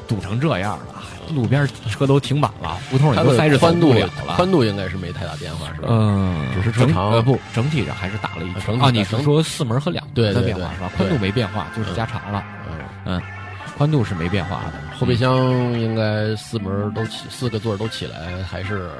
[0.06, 4.08] 堵成这样了，路边车都停满了，胡同里都塞着，宽度了。
[4.36, 5.88] 宽度应该是没太大变化，是吧？
[5.90, 7.10] 嗯，只是车长。
[7.12, 8.78] 呃，不，整体上还是大了一圈。
[8.80, 10.90] 啊，你是说四门和两门的变化是吧？
[10.96, 12.44] 宽度没变化，就是加长了。
[13.06, 13.20] 嗯，
[13.78, 14.96] 宽度是没变化的。
[14.98, 15.38] 后备箱
[15.78, 18.90] 应该四门都起，四个座都起来，还是。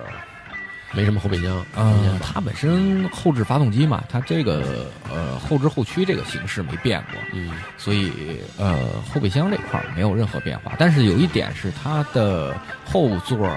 [0.93, 8.77] 没什么后备箱，嗯，它本身后置发动机嘛，它这个呃后置后驱这个形式没变过，嗯，所以呃
[9.09, 10.73] 后备箱这块没有任何变化。
[10.79, 13.49] 但是有一点是它的后座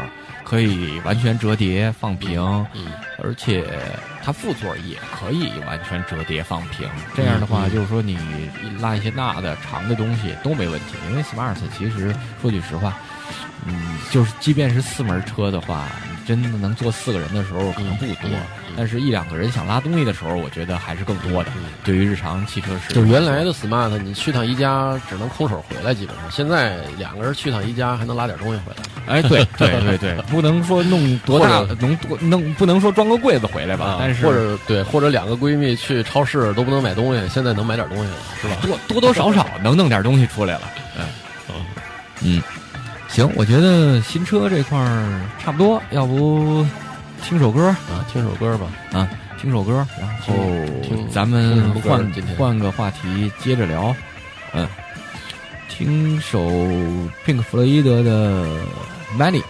[0.44, 2.40] 可以完全折叠放平，
[2.74, 2.92] 嗯，
[3.24, 3.66] 而且
[4.24, 6.88] 它副座也可以完全折叠放平。
[7.16, 8.16] 这样的话，就是说你
[8.80, 10.98] 拉一些大的长的东西都没问题。
[11.10, 12.96] 因为 Smart 其实说句实话，
[13.66, 15.88] 嗯，就是即便是四门车的话。
[16.26, 18.30] 真的能坐四个人的时候可能不多，
[18.78, 21.52] 但是一两个人想拉东西的时候，我觉得还是更多的。
[21.84, 28.84] 对于日常汽车是，就是原来的 smart，你去趟宜家只能空手回来，基本上现在两个人去趟宜家还能拉点东西回来。
[29.06, 33.98] 哎，对 对对对，不能说弄多大，能 多弄不能说装个柜子回来吧？
[34.00, 38.56] 但是或者对，或者两个闺蜜去超市都不能买东西，现在能买点东西了，是吧？
[38.62, 40.62] 多多多少少能弄点东西出来了。
[40.98, 41.06] 嗯
[42.22, 42.44] 嗯。
[43.14, 46.66] 行，我觉得新车这块儿差不多，要不
[47.24, 48.04] 听首歌啊？
[48.12, 49.08] 听首歌吧，啊，
[49.40, 50.34] 听首歌，然后
[51.12, 53.96] 咱们换换个话题接着聊。
[54.56, 54.68] 嗯，
[55.70, 56.40] 听首
[57.24, 58.46] Pink 弗洛伊德的
[59.16, 59.42] 《Money》。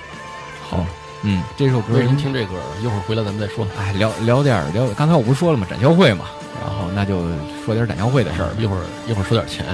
[0.69, 0.85] 好，
[1.21, 2.55] 嗯，这首歌为什么听这歌？
[2.81, 3.65] 一会儿回来咱们再说。
[3.79, 5.65] 哎，聊聊点聊，刚才我不是说了吗？
[5.69, 6.25] 展销会嘛，
[6.61, 7.21] 然后那就
[7.65, 8.49] 说点展销会的事儿。
[8.59, 9.65] 一会儿一会儿说点钱。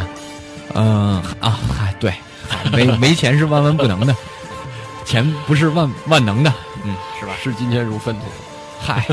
[0.75, 2.13] 嗯啊，嗨，对。
[2.71, 4.15] 没没钱是万万不能的，
[5.05, 7.33] 钱不是万万能的，嗯，是吧？
[7.41, 8.25] 视金钱如粪土，
[8.81, 9.05] 嗨。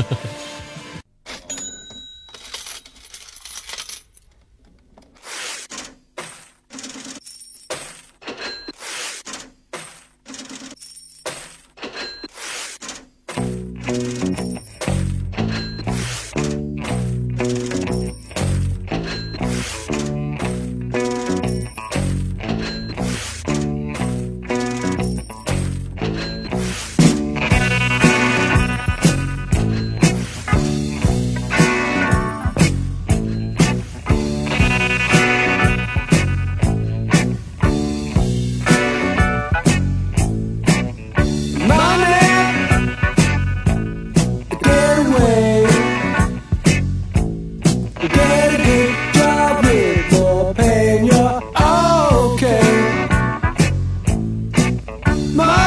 [55.37, 55.66] My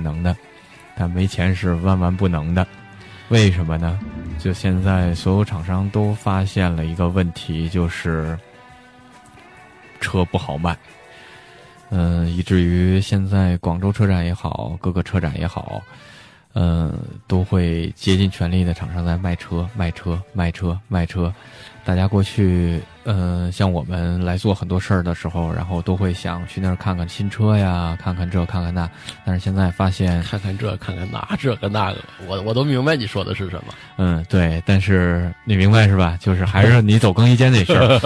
[0.00, 0.36] 能的，
[0.96, 2.66] 但没钱是万万不能的。
[3.28, 3.98] 为什么呢？
[4.38, 8.36] 就现在所有厂商都发现了一个问题，就是
[10.00, 10.76] 车不好卖。
[11.90, 15.80] 嗯，以至于现在广州车展也好，各个车展也好，
[16.54, 16.96] 嗯，
[17.26, 21.32] 都会竭尽全力的厂商在卖车、卖车、卖车、卖车。
[21.84, 28.88] 大家过去，呃，像我们来做很多事儿的时候，然后都会想去那儿看看新车呀，看看这，看看那。
[29.24, 33.74] 但是现在发现，看看这，看看那，这个那个，我我都明白你说的是什么。
[33.96, 36.16] 嗯，对，但是你明白是吧？
[36.20, 38.00] 就是还是你走更衣间那事儿。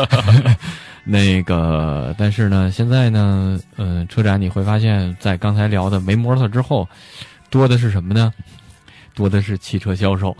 [1.04, 6.88] 那个，但是呢，现在呢，嗯、车展你会发现在刚才聊的没摩托之后，
[7.50, 8.32] 多的是什么呢？
[9.14, 10.34] 多的是汽车销售。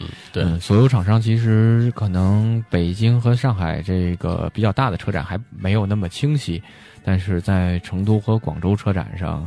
[0.00, 6.62] 嗯对，所有厂商其实可能北京和上海这个比较大的车展还没有那么清晰，
[7.04, 9.46] 但是在成都和广州车展上，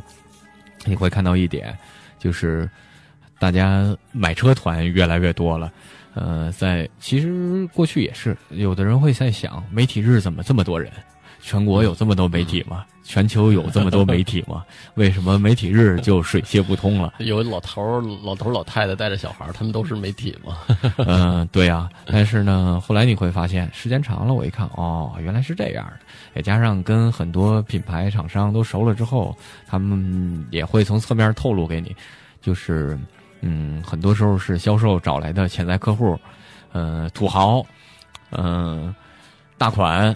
[0.86, 1.76] 你会看到一点，
[2.20, 2.70] 就是
[3.40, 5.72] 大家买车团越来越多了。
[6.14, 10.92] 呃，在其实过去也是，有的人会在想，媒体日怎么这么多人？
[11.42, 12.86] 全国有这么多媒体吗？
[13.08, 14.66] 全球有这么多媒体吗？
[14.96, 17.14] 为什么媒体日就水泄不通了？
[17.20, 20.58] 有老头儿、老头儿、老太太带着小孩儿，他们都是媒体吗。
[21.06, 26.00] 嗯，对呀、但是呢，后来你会发现，时间长了，我一看，哦，原来是这样的。
[26.34, 29.38] 也加上跟很多品牌厂商都熟了之后，
[29.68, 31.96] 他们也会从侧面透露给你，
[32.42, 32.98] 就是，
[33.42, 36.20] 嗯，很多时候是销售找来的潜在客户，
[36.74, 37.64] 呃，土豪，
[38.32, 38.94] 嗯、
[39.58, 40.14] 大款，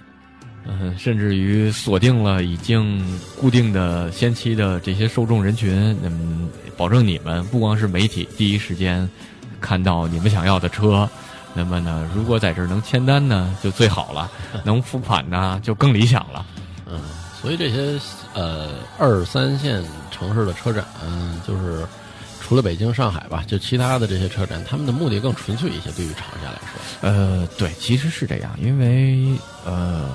[0.66, 3.03] 嗯、甚至于锁定了已经
[3.39, 9.10] 固定的先期的这些受众人群，嗯，保证你们不光是媒体第一时间
[9.60, 11.10] 看到你们想要的车，
[11.53, 14.30] 那么呢，如果在这儿能签单呢，就最好了；
[14.64, 16.45] 能付款呢，就更理想了。
[16.86, 16.99] 嗯，
[17.41, 17.99] 所以这些
[18.34, 21.86] 呃二三线城市的车展，嗯就是
[22.39, 25.91] 除了北京、上海吧，就其他的这些车展，他们的目的更纯粹一些。
[25.91, 30.10] 对于厂家来说，呃，对，其实是这样，因为呃，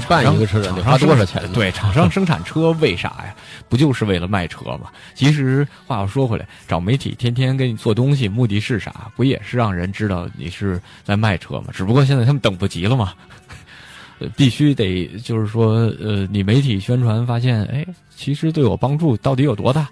[0.00, 1.50] 他办一个车展得花多少钱呢？
[1.52, 3.34] 对，厂商生产车为啥呀？
[3.68, 4.90] 不就是为了卖车吗？
[5.14, 9.10] 其实话又说回来，找媒体天天给你做东西，目的是啥？
[9.16, 11.66] 不也是让人知道你是在卖车吗？
[11.72, 13.12] 只不过现在他们等不及了嘛。
[14.20, 17.86] 呃必须得就是说，呃，你媒体宣传发现，哎，
[18.16, 19.88] 其实对我帮助到底有多大？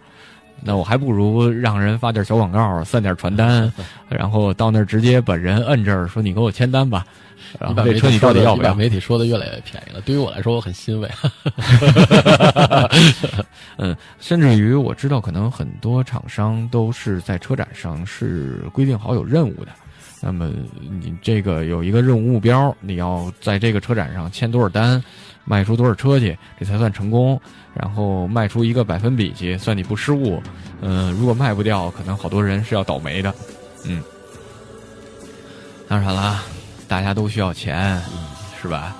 [0.62, 3.72] 那我还不如让人发点小广告，散点传单，
[4.08, 7.06] 然后到那儿直接把人摁这儿，说你给我签单吧。
[7.58, 8.74] 然后这车你到底要不要？
[8.74, 11.10] 媒体说的越来越便宜了，对于我来说，我很欣慰。
[13.78, 19.72] 嗯，甚至于我知道，可能很多厂商都是在车展上是规定好有任务的。
[20.20, 25.02] 那么你这个有一个任务目标，你要在这个车展上签多少单，
[25.44, 27.40] 卖出多少车去，这才算成功。
[27.74, 30.42] 然后卖出一个百分比去，算你不失误。
[30.80, 33.34] 嗯、如果卖不掉，可能好多人是要倒霉的。
[33.84, 34.02] 嗯，
[35.86, 36.42] 当然了，
[36.88, 38.00] 大家都需要钱，
[38.60, 38.94] 是吧？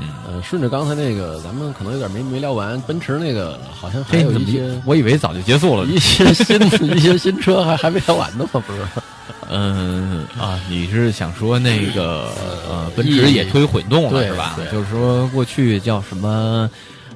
[0.00, 5.84] 嗯呃，顺着刚才那个，咱们可能有点没没聊完，奔驰那个好像还有一些我以为早就结束了。
[5.86, 6.60] 一些新
[6.96, 8.62] 一些新车还还没聊完呢吗？
[8.66, 8.80] 不是？
[9.54, 12.32] 嗯啊，你是想说那个
[12.68, 14.64] 呃，奔驰也推混动了是吧对？
[14.72, 16.68] 就是说过去叫什么，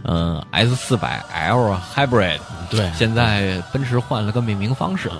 [0.07, 2.39] 呃，S 四百 L Hybrid，
[2.71, 2.89] 对。
[2.95, 5.11] 现在奔驰换了个命名方式，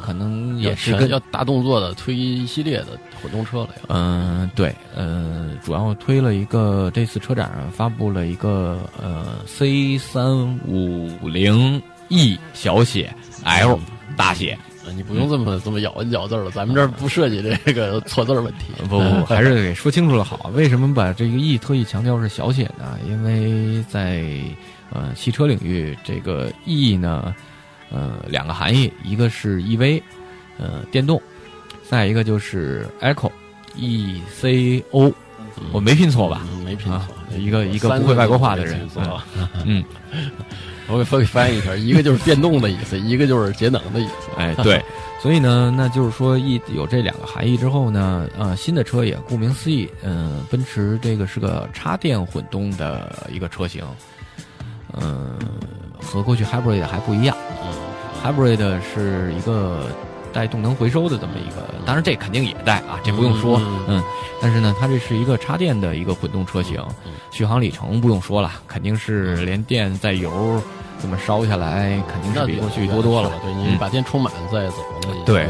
[0.00, 3.82] 可能也是跟要大动作的推一系列的混动车了要。
[3.88, 13.80] 嗯，对，呃，主要推了一个，这次车展上发布了一个呃 C 三五零 E 小写 L
[14.16, 18.72] 大写，呃你不用这么这么咬文嚼字了，咱们这儿不涉及这个错字儿问题。
[18.88, 20.50] 不不， 还是给说清楚了好。
[20.54, 22.98] 为什么把这个 E 特意强调是小写呢？
[23.06, 24.24] 因为在
[24.92, 27.34] 呃汽车领域，这个 E 呢，
[27.90, 30.02] 呃两个含义，一个是 EV，
[30.58, 31.20] 呃电动，
[31.88, 33.30] 再一个就是 Eco
[33.76, 35.12] E C O，
[35.72, 36.42] 我没拼错吧？
[36.52, 38.88] 嗯没拼错啊，一个一个不会外国话的人
[39.64, 39.84] 嗯，
[40.88, 44.30] 我给分给翻译一下，一个就是电动的意思，一个就是节能的意思。
[44.36, 44.80] 哎，对，
[45.20, 53.84] 所以呢，那就是说一有这两个含义之后呢，呃，新的车也顾名思义，嗯、奔驰这个是个插电混动的一个车型，
[55.00, 55.34] 嗯、
[56.00, 57.36] 和过去 hybrid 还不一样。
[58.22, 59.86] hybrid 是一个
[60.36, 64.02] 带动能回收的这么一个，当然这肯定也带啊，这不用说，嗯嗯，
[64.38, 66.78] 但是呢，它这是一个插电的一个混动车型，
[67.30, 70.62] 续航里程不用说了，肯定是连电带油
[71.00, 73.32] 这么烧下来，肯定是比过去多多了。
[73.42, 73.78] 对你嗯。
[73.78, 74.76] 把电充满再走，
[75.24, 75.48] 对。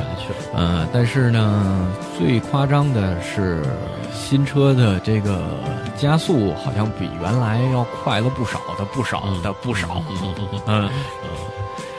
[0.55, 3.65] 嗯，但是呢，最夸张的是
[4.15, 5.59] 新车的这个
[5.97, 10.01] 加速好像比原来要快了不少的，不少的不少。
[10.69, 10.89] 嗯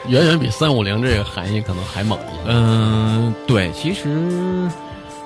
[0.08, 2.42] 远远比三五零这个含义可能还猛一些。
[2.46, 4.70] 嗯，对，其实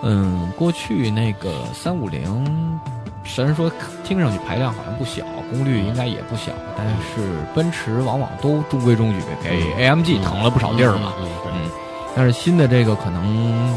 [0.03, 2.81] 嗯，过去那个三五零，
[3.25, 3.71] 虽然说
[4.03, 11.13] 听上去排量好像不小，功率应该也不小，但是奔驰往往都中规中矩，给 AMG 腾了不少地儿嘛。
[11.21, 11.71] 嗯，嗯嗯，
[12.17, 13.73] 但是新的这个可能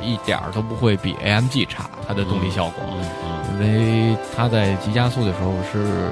[0.00, 6.10] 一点儿都不会比 AMG 差，它的动力效果，嗯嗯因为它在急加速的时候是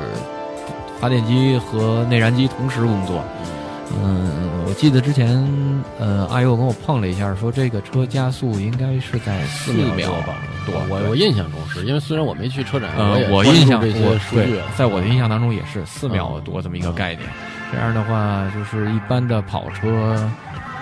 [1.00, 3.22] 发电机和内燃机同时工作。
[4.02, 5.28] 嗯，我记得之前
[5.98, 10.34] 呃阿佑跟我碰了一下，说这个车加速应该是在四秒多吧？
[10.66, 10.74] 多。
[10.88, 17.28] 我我印象中是因为虽然我没去车展，呃也，我印象我对，在我的印象当中也是四秒多这么一个概念。
[17.72, 20.30] 这样的话，就是一般的跑车，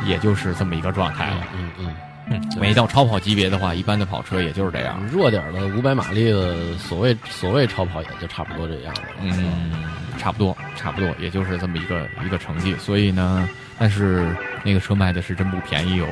[0.07, 1.47] 也就是这么一个状态了。
[1.55, 1.95] 嗯嗯
[2.33, 5.09] 嗯，没到超跑级别的话，一般的跑车也就是这样嗯，。
[5.09, 9.03] 弱点的五百马力的所谓所谓超跑也就差不多这样了。
[9.23, 9.73] 嗯，
[10.21, 12.75] 差不多，差不多，也就是这么一个一个成绩。
[12.79, 13.49] 所以呢，
[13.79, 16.07] 但是那个车卖的是真不便宜哦。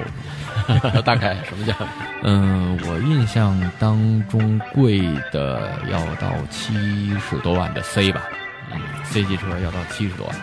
[1.04, 1.74] 大概什么价？
[2.24, 3.96] 嗯，我印象当
[4.28, 5.00] 中贵
[5.30, 6.74] 的要到七
[7.30, 8.22] 十多万的 C 吧，
[8.72, 10.36] 嗯，C 级车要到七十多万。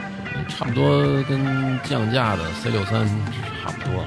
[0.49, 3.05] 差不多跟降价的 C 六三
[3.63, 4.05] 差不多。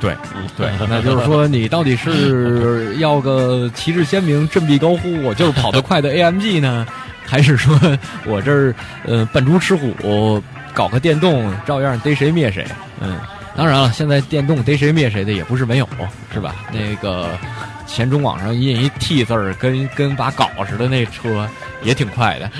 [0.00, 0.16] 对，
[0.56, 6.86] 对，那就是说你到底是 要个旗帜鲜明、振臂高呼，我就是跑得快的 AMG 呢，
[7.28, 7.78] 还是说
[8.24, 8.74] 我这儿
[9.04, 12.64] 呃扮猪吃虎，搞个电动，照样逮谁灭谁？
[13.00, 13.18] 嗯，
[13.54, 15.86] 当然了，现在电动逮谁灭谁的也不是没有，
[16.32, 16.56] 是吧？
[16.72, 17.38] 那个
[17.86, 21.46] 前中网上印一 T 字儿，跟跟把镐似的那车
[21.82, 22.50] 也挺快的。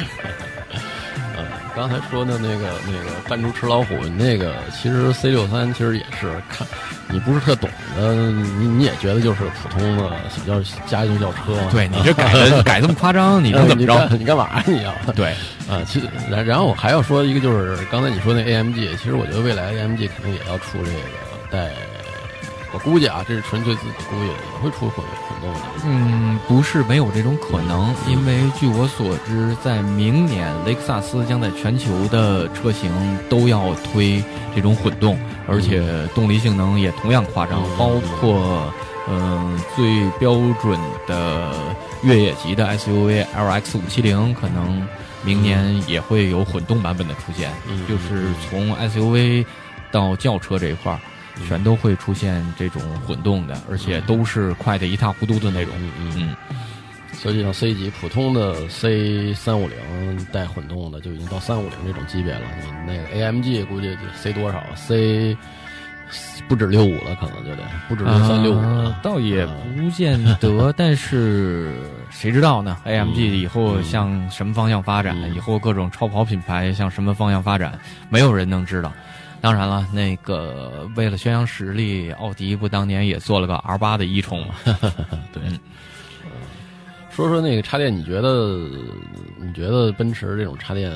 [1.78, 6.66] 呃，刚才说的那个那个扮猪吃老虎，那个其实 C 六三其实也是看
[7.08, 11.68] 你不是特懂的，你你也觉得就是普通的小轿家用轿车嘛。
[11.70, 13.94] 对你这改的 改这么夸张，你能怎么着？
[13.94, 14.92] 呃你干你干嘛呀你要？
[15.14, 15.30] 对，
[15.68, 20.98] 啊，其实然然后我还要说一个，就是刚才你说那 AMG，其实我觉得未来 AMG 肯定也要出这个
[21.50, 21.70] 带，
[22.72, 25.60] 我估计啊，这是纯粹自己估计，也会出混混动的。
[25.84, 32.90] 嗯，不是没有这种可能，因为据我所知，在明年雷克萨斯将在全球的车型
[33.30, 34.22] 都要推
[34.54, 37.90] 这种混动，而且动力性能也同样夸张，嗯包
[38.20, 38.72] 括
[39.10, 41.50] 嗯、最标准的
[42.02, 44.86] 越野级的 SUV LX 五七零，可能
[45.22, 49.46] 明年也会有混动版本的出现，嗯就是从 SUV
[49.90, 51.00] 到轿车这一块儿。
[51.46, 55.72] 全都会出现这种混动的，而且都是快的一塌糊涂的那种。
[55.78, 56.12] 嗯嗯，
[56.50, 56.56] 嗯，
[57.14, 59.76] 实际上 C 级普通的 C 三五零
[60.32, 65.36] 带混动的就已经到三五零这种级别了，你那个 AMG 估计得 C 多少？C
[66.48, 68.92] 不止六五了，可能就得不止六三六五。
[69.02, 71.74] 倒也不见得， 但是
[72.08, 75.14] 谁知道呢？AMG 以后向什么方向发展？
[75.22, 77.78] 嗯以后各种超跑品牌向什么方向发展？
[78.08, 78.90] 没有人能知道。
[79.40, 84.54] 当然了，那个为了宣扬实力，奥迪不当年也做了个 R 八的一冲嘛？
[85.32, 85.58] 对嗯
[87.10, 88.68] 说说那个插电，你觉得
[89.40, 90.92] 你觉得奔驰这种插电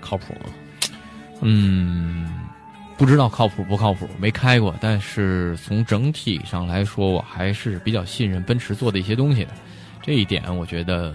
[0.00, 0.52] 靠谱吗？
[1.40, 2.32] 嗯，
[2.96, 9.50] 不知道靠谱不靠谱，没开过，但是从整体上来说，我还是比较信任奔驰做的一些东西的。
[10.00, 11.12] 这一点，我觉得，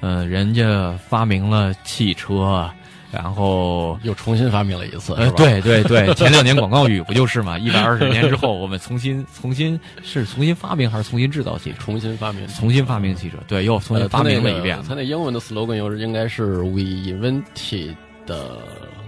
[0.00, 2.70] 呃，人家发明了汽车，
[3.10, 3.98] 然后。
[4.02, 5.30] 又重新发明了一次，呃？
[5.32, 7.58] 对对对， 前两年广告语不就是嘛？
[7.58, 11.78] 一百二十年之后，我们重新重新是重新发明还是重新制造汽车？
[11.80, 14.88] 重新发明，重新发明汽车，对，又重新呃发明了一遍它那个。
[14.88, 17.94] 它那英文的 slogan 又是应该是 We invented
[18.26, 18.58] 的，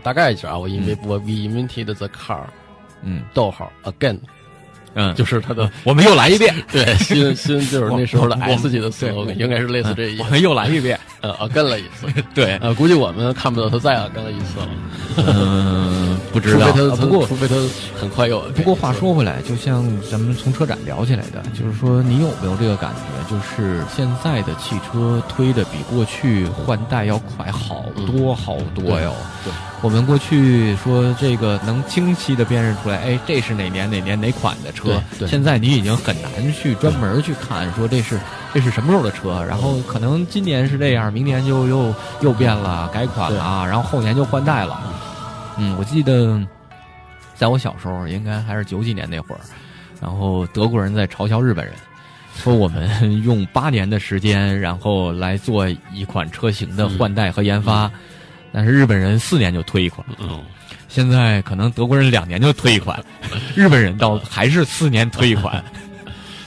[0.02, 2.44] 大概一下啊，我 invent、我 We invented the car，
[3.02, 4.18] 嗯逗号 again，
[4.98, 10.22] 嗯， 就是他的我们又来一遍， 对新新就是那时候的我我 S 级的对 slogan，应该是类似这意思。
[10.22, 10.98] 我们又来一遍。
[11.20, 14.68] 呃 again 了一次，对，呃，估计我们看不到他再 again 了一次了，
[15.26, 16.70] 嗯，不知道。
[16.70, 17.56] 除非他啊不过除非他
[18.00, 18.38] 很快又。
[18.54, 23.34] 不过话说回来，就像咱们从车展聊起来的，就是说你有没有这个感觉？
[23.34, 29.12] 就是现在的汽车推的比过去换代要快好多好多哟。
[29.44, 34.87] 对，我们过去说这个能清晰的辨认出来，哎，这是哪年哪年哪款的车
[35.18, 35.28] 对。
[35.28, 38.18] 现在你已经很难去专门去看说这是
[38.52, 44.80] 这是什么时候的车，然后可能今年是这样，明年就又又变了，改款了啊，然后后年就换代了。
[45.58, 46.40] 嗯，我记得
[47.34, 49.40] 在我小时候，应该还是九几年那会儿，
[50.00, 51.74] 然后德国人在嘲笑日本人，
[52.34, 57.90] 说我们用八年的时间，然后来做一款车型的换代和研发，
[58.52, 60.06] 但是日本人四年就推一款。
[60.18, 60.40] 嗯，
[60.88, 63.02] 现在可能德国人两年就退一款，
[63.54, 65.62] 日本人到还是四年退一款。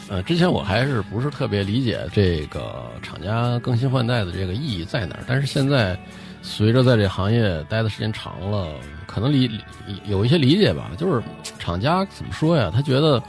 [0.09, 5.97] 呃，之前我还是不是特别理解这个厂家更新换代的这个意义在哪儿，但是现在
[6.41, 8.67] 随着在这行业待的时间长了，
[9.05, 9.61] 可能理理
[10.05, 10.91] 有一些理解吧。
[10.97, 11.23] 就是
[11.59, 12.69] 厂家怎么说呀？
[12.73, 13.23] 他觉得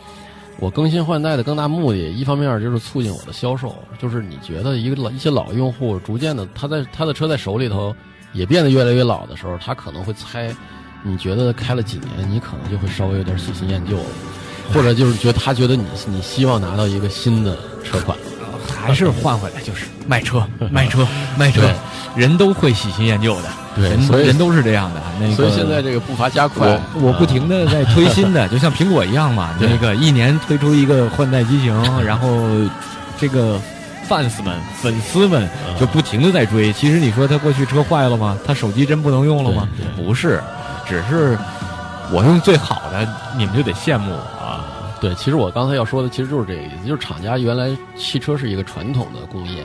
[0.58, 7.94] 我更新换代的更大目的，一方面就是促进我的销售，就是你觉得一个老一些老用户逐渐的他在他的车在手里头
[8.32, 10.52] 也变得越来越老的时候，他可能会猜，
[11.02, 14.04] 你觉得开了几年，你可能就会稍微有点喜新厌旧了。
[14.72, 18.16] 或者就是觉得他觉得你你希望拿到一个新的车款，
[18.80, 21.68] 还是换回来就是 卖车，卖车，卖车，
[22.16, 25.02] 人都会喜新厌旧的，人对所以人都是这样的。
[25.20, 32.48] 那个，所以现在这个步伐加快，我我不停的在推新的， 就像苹果一样嘛，对那个一年推出一个换代机型，然后
[33.18, 33.60] 这个
[34.08, 36.72] fans 们、粉丝们嗯就不停的在追。
[36.72, 38.38] 其实你说他过去车坏了吗？
[38.46, 39.68] 他手机真不能用了吗？
[39.96, 40.42] 不是，
[40.86, 41.38] 只是
[42.12, 44.64] 我用最好的，你们就得羡慕我啊。
[45.00, 49.64] 对，其实我刚才要说的其实就是这个意思，就是厂家原来汽车是一个传统的工业，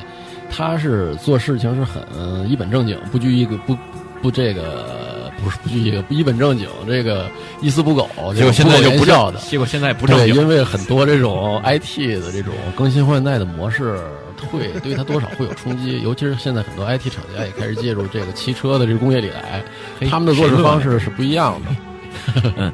[0.50, 2.02] 它是做事情是很
[2.50, 3.78] 一本正经，不拘一个不
[4.20, 7.30] 不这个不是不拘一个不一本正经，这个
[7.62, 9.40] 一丝不苟，结果现在就不叫的。
[9.42, 10.42] 结果现在不正对，经。
[10.42, 14.00] 因为很多这种 IT 的这种更新换代的模式，
[14.46, 16.02] 会对他多少会有冲击。
[16.02, 19.64] 尤其是现在很多 IT 厂家也开始介入这个汽车的这个工业里来，
[20.10, 22.74] 他们的做事方式是不一样的。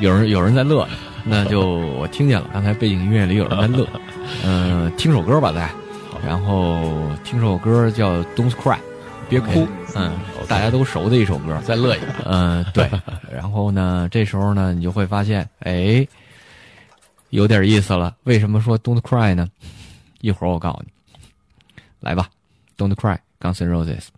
[0.00, 0.86] 有人有人在乐，
[1.24, 3.86] 那就我听见了，刚才背景音乐里有人在乐。
[4.44, 5.70] 嗯、听首歌吧，再，
[6.26, 8.74] 然后听首歌叫《Don't Cry》，
[9.28, 9.66] 别哭。
[9.94, 10.12] 嗯，
[10.48, 11.60] 大家都熟的一首歌。
[11.64, 12.88] 再乐一个，嗯，对。
[13.30, 16.06] 然后呢，这时候呢，你就会发现，哎，
[17.28, 18.14] 有点意思了。
[18.24, 19.46] 为什么说 Don't Cry 呢？
[20.22, 20.92] 一会儿我告诉你。
[22.00, 22.30] 来吧
[22.78, 24.08] ，Don't Cry，Guns N' Roses。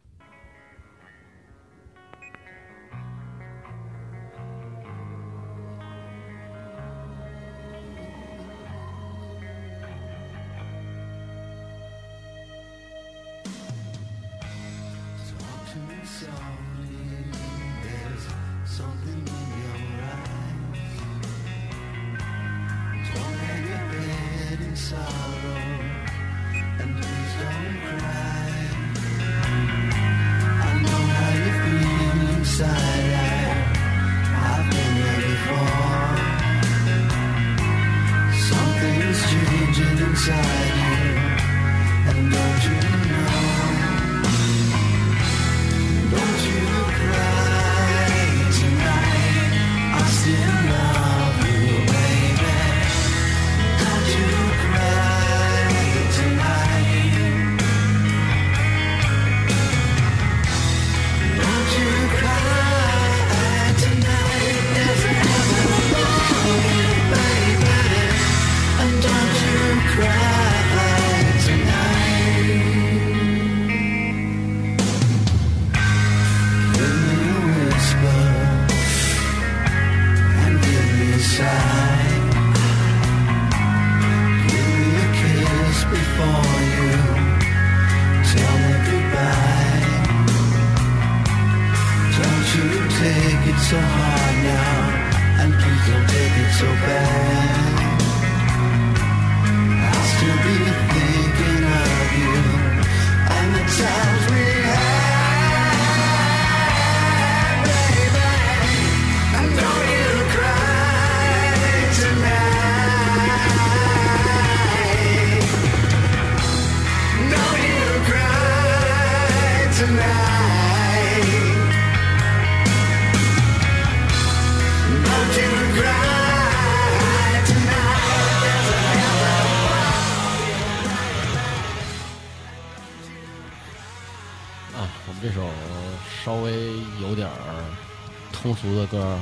[138.95, 139.19] 歌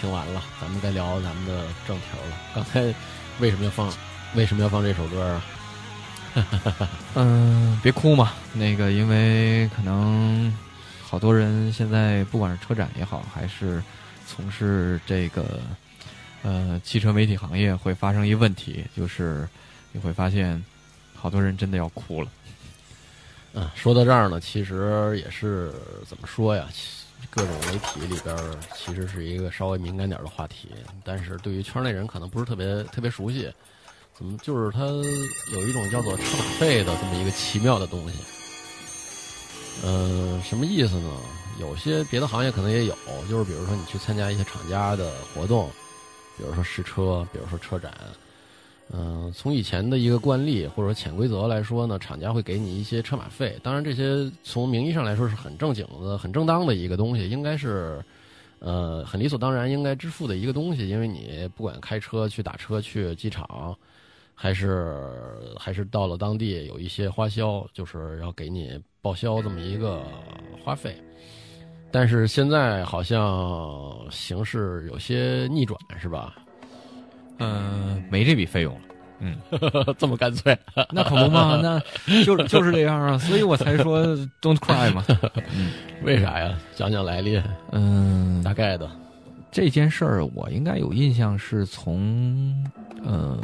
[0.00, 2.36] 听完了，咱们该聊咱们的正题了。
[2.54, 2.82] 刚才
[3.38, 3.92] 为什么要放？
[4.34, 5.44] 为什么要放这首歌啊？
[7.14, 8.32] 嗯，别哭嘛。
[8.54, 10.50] 那个，因为可能
[11.02, 13.82] 好多人现在不管是车展也好，还是
[14.26, 15.60] 从事这个
[16.42, 19.46] 呃汽车媒体行业，会发生一问题，就是
[19.92, 20.64] 你会发现
[21.14, 22.28] 好多人真的要哭了。
[23.52, 25.74] 嗯，说到这儿呢，其实也是
[26.06, 26.66] 怎么说呀？
[27.28, 28.36] 各种媒体里边
[28.74, 30.68] 其实是一个稍微敏感点的话题，
[31.04, 33.52] 但是对于圈内人可能不是特别特别熟悉。
[34.16, 34.86] 怎么就是它
[35.52, 38.18] 有一种叫做车马费的这么一个奇妙的东西？
[39.82, 41.10] 嗯、什么意思呢？
[41.58, 42.94] 有些别的行业可能也有，
[43.28, 45.70] 就是比如说你去参加一些厂家的活动，
[46.36, 47.92] 比如说试车，比如说车展。
[48.92, 53.56] 嗯、从以前的一个惯例或者说潜规则来说呢，厂家会给你一些车马费。
[53.62, 58.04] 当然，这些从名义上来说是很正经的、很正当的一个东西，应该是
[58.58, 60.88] 呃很理所当然应该支付的一个东西。
[60.88, 63.76] 因为你不管开车去打车去机场，
[64.34, 64.96] 还是
[65.56, 70.02] 还是到了当地有一些花销，就是要给你报销这么一个
[70.64, 70.96] 花费。
[71.92, 76.34] 但是现在好像形势有些逆转，是吧？
[77.40, 78.80] 嗯、没这笔费用了。
[79.22, 79.36] 嗯，
[79.98, 80.56] 这么干脆？
[80.92, 81.78] 那可不嘛，那
[82.24, 84.06] 就就是这样啊， 所以我才说
[84.40, 85.04] don't cry 嘛。
[86.04, 86.56] 为啥呀？
[86.74, 87.40] 讲讲来历，
[87.72, 88.90] 嗯，大概的。
[89.50, 92.54] 这件事儿我应该有印象是从
[93.04, 93.38] 呃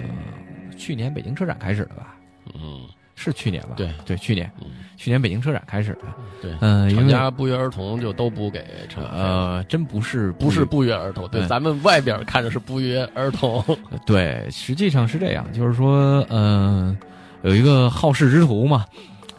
[0.79, 2.15] 去年北京车展开始的吧？
[2.55, 2.87] 嗯，
[3.19, 3.71] 是去年吧？
[3.77, 6.03] 对对，去年嗯，去年北京车展开始的。
[6.41, 9.01] 对，嗯、厂家不约而同就都不给车。
[9.11, 13.65] 呃，真不是不是不约而同，对，嗯咱们外边看着是不约而同。
[14.07, 16.97] 对，实际上是这样，就是说，嗯、
[17.43, 18.85] 有一个好事之徒嘛，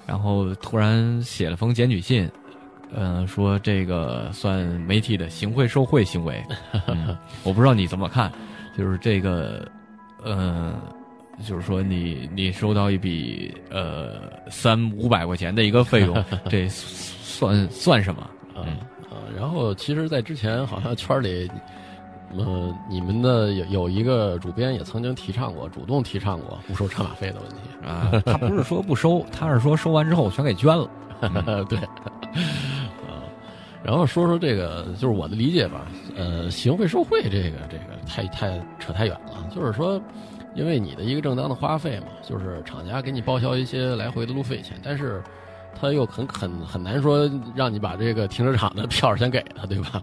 [0.07, 2.28] 然后突然写了封检举信，
[2.95, 6.43] 嗯、说这个算媒体的行贿受贿行为，
[6.88, 8.32] 嗯，我不知道你怎么看，
[8.75, 9.69] 就是这个，
[10.25, 10.73] 嗯、
[11.45, 18.29] 就是说你你收到一笔呃三五百块钱的一个费用， 这算算什么？
[18.55, 18.65] 嗯
[19.09, 21.49] 呃，然后其实，在之前好像圈里，
[22.35, 27.55] 呃，你们的有有一个主编也曾经提倡过，主动提倡过不收车马费的问题。
[27.88, 30.89] 啊，他不是说不收， 他是说收完之后全给捐了。
[31.69, 33.23] 对，啊，
[33.83, 40.01] 然后说说这个，就是我的理解吧，呃，行贿受贿这个这个太太扯太远了，就是说，
[40.58, 45.22] 因为你的一个正当的花费嘛，就是厂家给你报销一些来回的路费钱，但是
[45.80, 50.01] 他又很很很难说让你把这个停车场的票先给他，对吧？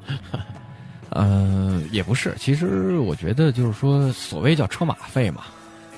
[1.11, 5.43] 呃，也不是，其实我觉得就是说，所谓叫车马费嘛，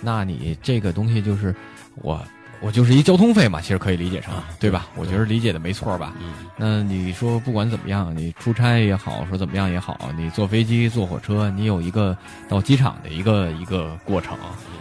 [0.00, 1.54] 那你这个东西就是
[1.96, 2.18] 我
[2.60, 4.86] 我就是一交通费嘛，其实可以理解成，啊对吧？
[4.96, 6.14] 我觉得理解的没错吧？
[6.20, 6.32] 嗯。
[6.56, 12.16] 那你说不管怎么样，你出差也好，说怎么样也好，你坐飞机、坐火车，你有一个
[12.48, 14.36] 到机场的一个一个过程，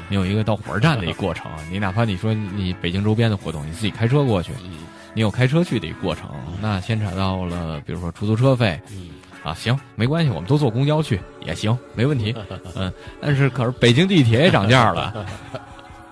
[0.08, 4.80] 你有一个到火车站的一个过程，你哪怕你说你北京周边的活动，你自己开车过去，嗯。
[5.14, 6.30] 你有开车去的一个过程，
[6.62, 9.10] 那牵扯到了比如说出租车费，嗯。
[9.44, 12.34] 啊，行，没关系，我们都坐公交去也行，没问题。
[12.76, 15.26] 嗯，但是可是北京地铁也涨价了，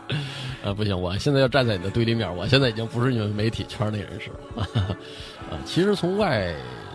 [0.63, 4.63] 呃，不行，我现在要站在你的对立面，我现在已经不是你们媒体圈内人士了。
[5.51, 6.53] 啊，其实从外，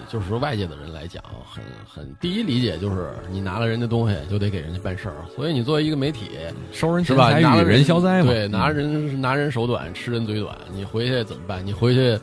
[0.08, 6.30] 就是说外界的人来讲，很很第一理解就是你拿了人家东西就得给人家办事儿，所以你作为一个媒体，
[6.72, 7.30] 收人是吧？
[7.30, 8.32] 钱财与拿了人消灾嘛。
[8.32, 11.64] 对，嗯拿人拿人手短，吃人嘴短，你回去怎么办？
[11.64, 12.18] 你回去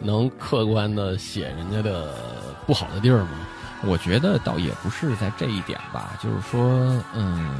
[0.00, 2.12] 能客观的写人家的
[2.66, 3.46] 不好的地儿吗？
[3.86, 6.60] 我觉得倒也不是在这一点吧，就是说，
[7.14, 7.54] 嗯，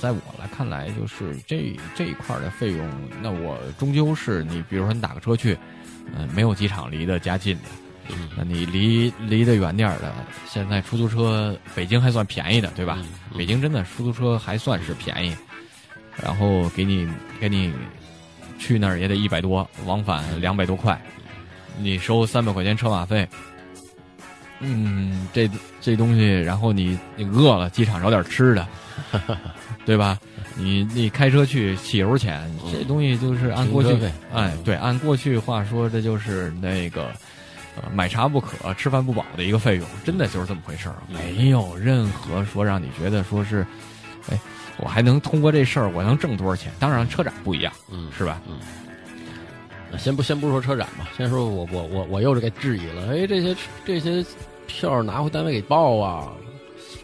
[0.00, 2.88] 在我来看来，就是这这一块儿的费用，
[3.22, 5.56] 那我终究是你，比如说你打个车去，
[6.14, 7.62] 嗯、没有机场离得家近的，
[8.10, 10.14] 嗯那你离离得远点儿的，
[10.46, 12.98] 现在出租车北京还算便宜的，对吧？
[13.00, 15.36] 嗯北京真的出租车还算是便宜，
[16.22, 17.08] 然后给你
[17.40, 17.72] 给你
[18.58, 21.00] 去那儿也得一百多，往返两百多块，
[21.78, 23.26] 你收三百块钱车马费。
[24.60, 28.66] 嗯，这这东西，然后你你饿了，机场找点吃的，
[29.84, 30.18] 对吧？
[30.56, 37.06] 你你开车去汽油钱，这东西就是按过去费，哎，对，按过去话说，这就是那个
[37.76, 43.66] 呃买茶不可，吃饭不饱的一个费用，真的就是这么回事儿，没有任何说让你觉得说是，
[44.30, 44.38] 哎，
[44.78, 46.72] 我还能通过这事儿我能挣多少钱？
[46.78, 48.40] 当然，车展不一样，嗯，是吧？
[49.98, 53.12] 先不先不说车展吧，先说我我我我又是该质疑了。
[53.12, 54.24] 哎，这些这些
[54.66, 56.32] 票拿回单位给报啊？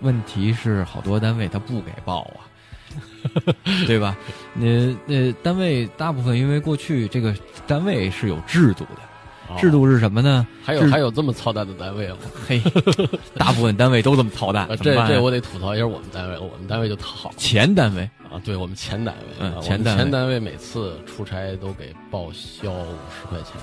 [0.02, 2.49] 问题是好多单位他不给报啊，
[3.86, 4.16] 对吧？
[4.54, 7.34] 那那单位大部分因为过去这个
[7.66, 10.46] 单位是有制度的，制度是什么呢？
[10.62, 12.16] 还有还有这么操蛋的单位吗？
[12.48, 12.60] 嘿，
[13.36, 23.54] 大部分单位都这么操蛋这这我得吐槽一下我们单位，我们单位就特好前单位啊，对我们前单位，前单位前单位每次出差都给报销五十块钱。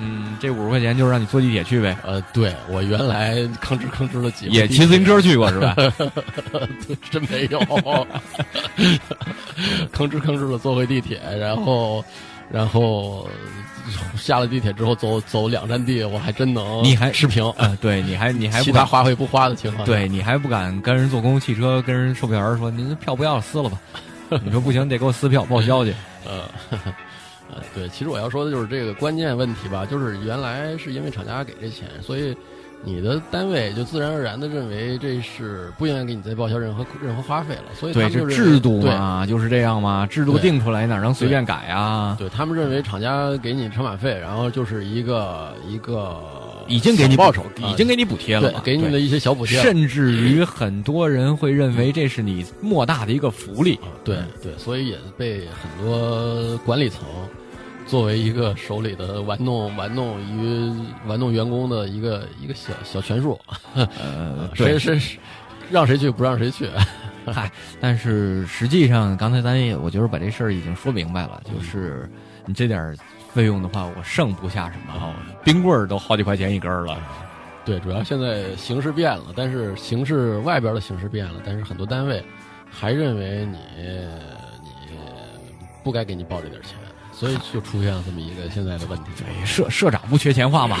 [0.00, 5.74] 嗯，这五十块钱就是让你坐地铁去呗，呃，对我原来吭哧吭哧的几也骑自行车去过是吧？
[7.10, 7.58] 真没有，
[9.92, 12.04] 吭哧吭哧的坐回地铁，然后
[12.50, 13.28] 然后
[14.16, 23.78] 下了地铁之后走走两站地，我还真能你还持平，呃，对，你还你还其他不敢花费不花的情况，对你还不敢跟人坐公共汽车，跟人售票员说您票不要了撕了吧？
[24.44, 25.94] 你说不行，得给我撕票报销去。
[26.26, 26.42] 呃，
[27.50, 32.36] 呃，对，其实我要说的就是这个关键问题吧，就是原来是因为厂家给这钱，所以
[32.84, 42.14] 你的单位就自然而然的认为这是不应该给你再报销任何任何花费了，所以他对，这们就认为制度嘛，就是这样嘛，制度定出来哪能随便改啊？
[42.18, 46.22] 对，对他们认为厂家给你车马费，然后就是一个一个
[46.68, 53.80] 已经给你报酬，已经给你补贴了给你的一些小补贴，甚至于很多人会认为这是你莫大的一个福利。
[54.04, 57.00] 对对，所以也被很多管理层
[57.88, 60.70] 作为一个手里的玩弄玩弄于
[61.06, 63.40] 玩弄员工的一个一个小小权术，
[63.74, 65.00] 呃， 谁，谁
[65.70, 66.68] 让谁去不让谁去，
[67.24, 72.06] 嗨，但是实际上，刚才咱也我觉得把这事儿已经说明白了，就是
[72.44, 72.94] 你这点儿
[73.32, 76.98] 费用的话，我剩不下什么了，冰棍儿都好几块钱一根儿了。
[77.64, 82.22] 对，主要现在形势变了，但是形势外边的形势变了，但是很多单位
[82.70, 83.58] 还认为你
[84.62, 84.70] 你
[85.82, 86.72] 不该给你报这点钱，
[87.18, 89.10] 所以就出现了这么一个现在的问题。
[89.16, 90.78] 对，社社长不缺钱花嘛，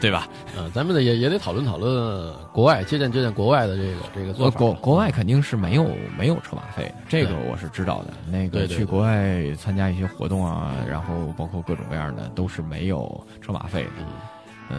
[0.00, 0.28] 对吧？
[0.56, 4.58] 呃，咱们得也也得讨论讨论国外借鉴借鉴国外的这个这个做呃，法。
[4.60, 8.12] 国国外肯定是没有没有车马费的，这个我是知道的。
[8.30, 14.76] 那个去国外参加一些活动啊，然后包括各种各样的，都是没有车马费的。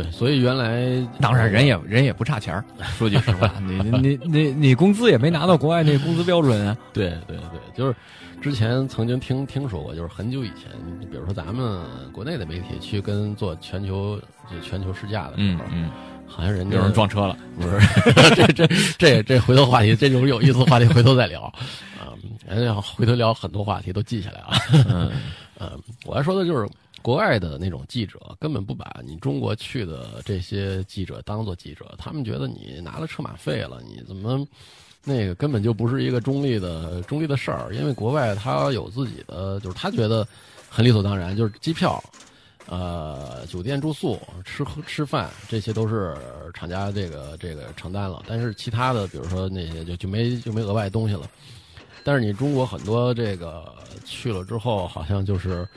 [0.00, 2.64] 对，所以原来当然，人也人也不差钱儿。
[2.96, 6.78] 说句实话，你你你你工资也没拿到国外那工资标准啊。
[6.94, 7.92] 对对对，就是
[8.40, 10.70] 之前曾经听听说过，就是很久以前，
[11.10, 14.16] 比如说咱们国内的媒体去跟做全球
[14.48, 15.90] 就全球试驾的时候，嗯嗯，
[16.28, 17.36] 好像人家有人撞车了。
[17.58, 18.66] 不是，这这
[18.98, 21.52] 这这回头话题，这种有意思的话题回头再聊啊。
[22.48, 24.56] 人家回头聊很多话题都记下来啊。
[24.72, 25.10] 嗯
[25.60, 25.70] 嗯，
[26.06, 26.68] 我要说的就是
[27.02, 34.46] 国外的那种记者根本不把你中国去的这些记者当做记者，他们觉得你拿了车马费了，你怎么
[35.04, 40.26] 那个根本就不是一个中立的中立的事儿，因为国外他有自己的，就是他觉得
[40.68, 42.02] 很理所当然，就是机票。
[42.70, 46.14] 呃，酒店住宿、吃喝吃饭，这些都是
[46.52, 51.22] 厂家这个这个承担了，但是其他的，比如说那些就就没就没额外东西了。
[52.08, 53.70] 但是你中国很多这个
[54.02, 55.68] 去了之后，好像就是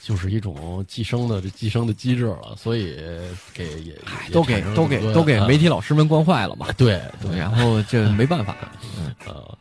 [0.00, 2.96] 就是一种寄生的这寄生的机制了，所以
[3.52, 6.68] 给也也都给都给都给啊媒体老师们惯坏了嘛。
[6.78, 8.56] 对对，然后这没办法。
[9.28, 9.58] 呃，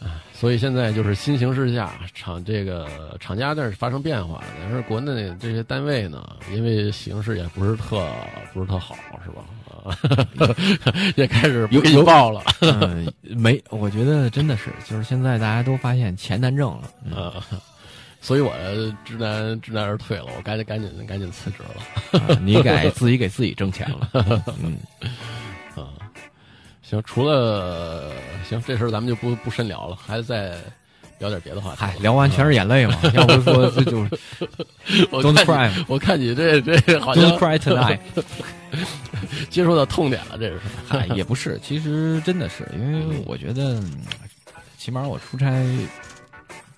[0.00, 8.04] 唉所以现在就是新形势下，厂这个厂家那是发生变化了，但是国内这些单位呢，因为形势也不是特
[8.52, 9.44] 不是特好，是吧？
[9.88, 9.96] 啊，
[11.16, 12.42] 也开始不给你报了。
[12.60, 17.42] 嗯， 没，我觉得真的是，就是现在大家都发现钱难挣了。
[18.20, 18.52] 所以我
[19.04, 22.20] 知难知难而退了，我赶紧赶紧赶紧辞职了。
[22.20, 24.10] 啊你给自己给自己挣钱了。
[24.60, 24.76] 嗯，
[25.76, 25.94] 啊，
[26.82, 28.10] 行，除了
[28.48, 30.56] 行这事儿咱们就不不深聊了，还是再
[31.18, 31.76] 聊点别的话题。
[31.80, 34.10] 嗨，聊完全是眼泪嘛， 要不说这就是
[35.10, 37.98] Don't cry 你，我看你这这好像 Don't cry tonight。
[39.50, 40.60] 接触到痛点了，这是。
[40.86, 43.92] 嗨，也不是，其实真的是，因为我觉得，嗯
[44.76, 45.50] 起码我出差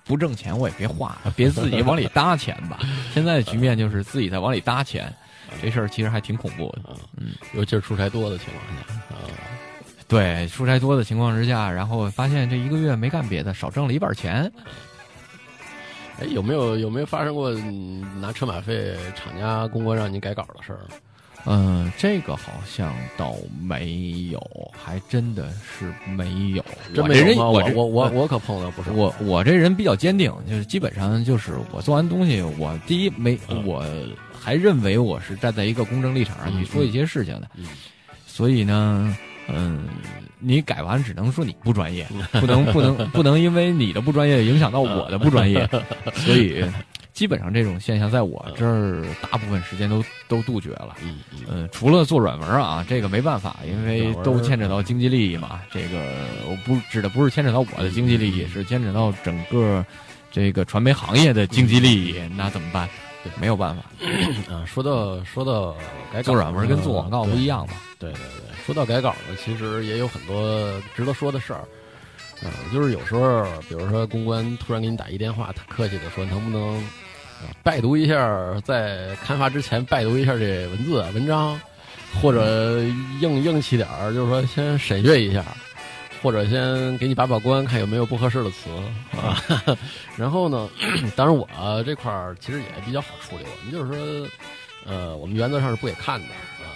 [0.05, 2.79] 不挣钱，我也别花，别自己往里搭钱吧。
[3.13, 5.13] 现在的局面就是自己在往里搭钱，
[5.61, 6.95] 这事儿其实还挺恐怖的。
[7.17, 9.19] 嗯尤其是出差多的情况下啊，
[10.11, 14.51] 对，出差多的情况之下，然后发现这一个月没干别的，少挣了一半钱。
[16.19, 20.79] 哎，有没有有没有发生过嗯拿车马费厂家公关让你改稿的事儿？
[21.45, 24.39] 嗯，这个好像倒没有，
[24.77, 26.63] 还真的是没有。
[26.89, 27.49] 我这没有吗？
[27.49, 28.91] 我我我我可碰到不是。
[28.91, 33.83] 我我这人比较坚定，就是基本上就是我做完东西，我第一没，嗯我
[34.37, 37.65] 还认为我是站在一个公正立场上去嗯说一些事情的，嗯
[38.27, 39.17] 所以呢，
[39.47, 39.87] 嗯，
[40.39, 42.07] 你改完只能说你不专业，
[42.39, 45.67] 不能不能不能因为你的不专业影响到我的不专业，
[46.13, 46.63] 所以
[47.13, 50.95] 基本上这种现象在我这儿大部分时间都都杜绝了。
[51.49, 55.61] 嗯除了做软文啊，这个没办法，因为都牵扯到经济利益嘛。
[55.71, 55.99] 这个
[56.49, 59.85] 我不指的不是牵扯到我的经济利益，是牵扯到整个
[60.31, 62.87] 这个传媒行业的经济利益，那怎么办？
[63.39, 63.83] 没有办法，
[64.53, 65.73] 啊，说到说到
[66.11, 67.73] 改稿，做软文跟做广告不一样嘛。
[67.99, 71.61] 对对对，说到改稿呢，其实也有很多值得说的事儿。
[72.43, 76.73] 嗯、就是有时候，比如说公关突然给你打一电话，他客气的说能不能、
[77.41, 81.59] 呃拜读一下，在刊发之前拜读一下这文字文章，
[82.19, 82.79] 或者
[83.21, 85.45] 硬硬气点儿，就是说先审阅一下，
[86.21, 88.69] 或者先给你把把关，看有没有不合适的词
[89.17, 89.43] 啊。
[90.15, 90.69] 然后呢，
[91.15, 91.47] 当然我
[91.85, 94.29] 这块儿其实也比较好处理，我们就是说，
[94.85, 96.27] 呃，我们原则上是不给看的
[96.63, 96.69] 啊，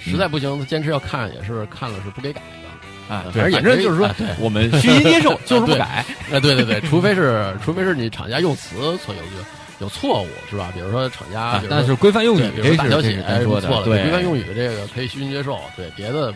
[0.00, 3.14] 实在不行，坚持要看也是看了是不给改的。
[3.14, 4.08] 啊，反正也反正就是说
[4.38, 6.04] 我们虚心接受， 就是不改。
[6.30, 9.44] 啊，对对对，除非是除非是你厂家用词错有有
[9.80, 10.70] 有错误是吧？
[10.74, 13.14] 比如说厂家，但是规范用语对，比如说大小写
[13.44, 16.34] 说的错了，对规范用语这个可以虚心接受，对别的呃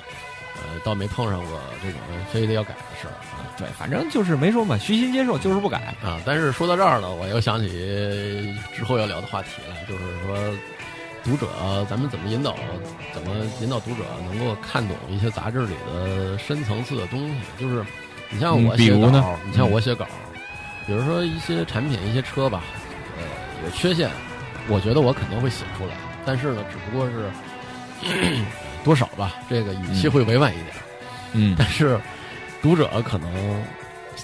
[0.84, 2.00] 倒没碰上过这种
[2.32, 3.46] 非得要改的事儿啊。
[3.56, 5.94] 对，反正就是没说嘛，虚心接受就是不改。
[6.02, 10.36] 啊，但是说到这儿呢，我又想起 之后要聊的话题了，就是说
[11.22, 11.46] 读者
[11.88, 12.56] 咱们怎么引导，
[13.12, 17.34] 怎么引导读者能够看懂一些杂志里的深层次的东西。
[17.58, 17.84] 就是
[18.30, 20.06] 你像我写稿，你像我写稿，
[20.86, 22.62] 比如说一些产品、一些车吧，
[23.18, 23.24] 呃，
[23.64, 24.10] 有缺陷，
[24.68, 25.94] 我觉得我肯定会写出来，
[26.24, 27.30] 但是呢，只不过是
[28.84, 30.68] 多少吧，这个语气会委婉一点。
[31.32, 31.98] 嗯，但是
[32.60, 33.64] 读者可能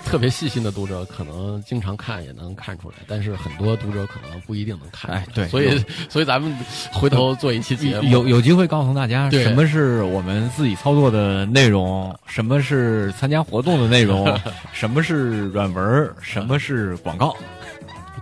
[0.04, 5.18] 特别细心的读者，可能经常看也能看出来，但是很多读者可能不一定能看出来。
[5.18, 6.54] 哎对所以 所以咱们
[6.92, 14.38] 回头做一期节目，有有机会告诉大家对什么是我们自己操作的内容，什么是参加活动的内容，
[14.72, 17.34] 什么是软文，什么是广告。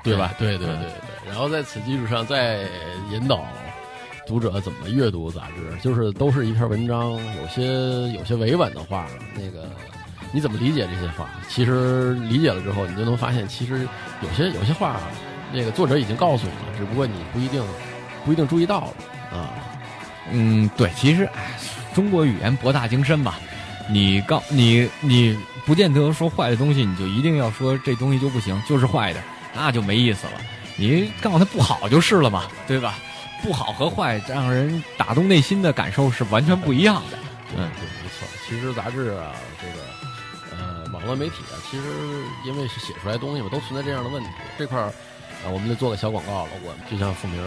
[0.05, 1.29] 对吧对对对对对。
[1.29, 2.61] 然后在此基础上再
[3.11, 3.45] 引导
[4.27, 9.71] 读者怎么阅读杂志，就是都是一篇文章，有些有些委婉的话，那个
[10.33, 11.31] 你怎么理解这些话？
[11.49, 13.87] 其实理解了之后，你就能发现，其实
[14.21, 14.97] 有些有些话，
[15.53, 17.63] 那个作者已经告诉你了，只不过你不一定
[18.25, 19.55] 不一定注意到了啊。
[20.33, 21.57] 嗯，对，其实哎，
[21.95, 23.39] 中国语言博大精深吧，
[23.89, 29.21] 你告你你不见得说坏的东西，你就一定要说这东西就不行，就是坏的，
[29.55, 30.33] 那就没意思了。
[30.77, 32.99] 你告诉他不好就是了嘛，对吧？
[33.43, 37.19] 不好和坏让人打动内心的感受是完全不一样的。
[37.49, 38.27] 对嗯对，没错。
[38.49, 41.85] 其实杂志啊，这个呃，网络媒体啊，其实
[42.45, 44.29] 因为是写出来的东西嘛，都存在这样的问题。
[44.59, 46.51] 这块儿啊，我们得做个小广告了。
[46.65, 47.41] 我就像付明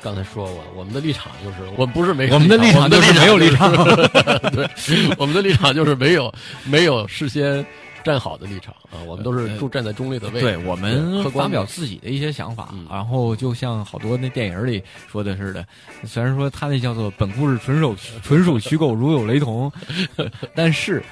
[0.00, 3.72] 刚才说过，我们的立场就是，我们不是没有我们的立场就是没有立场
[4.52, 4.68] 对，
[5.16, 6.32] 我们的立场就是没有
[6.64, 7.64] 没有事先
[8.08, 10.40] 站好的立场啊，我们都是住站在中立的位置。
[10.40, 14.82] 对我们发表自己的一些想法嗯，然后就像好多那电影里
[15.12, 15.62] 说的似的，
[16.06, 19.70] 虽然说他那叫做本故事纯属纯属虚构，如有雷同，
[20.56, 21.02] 但是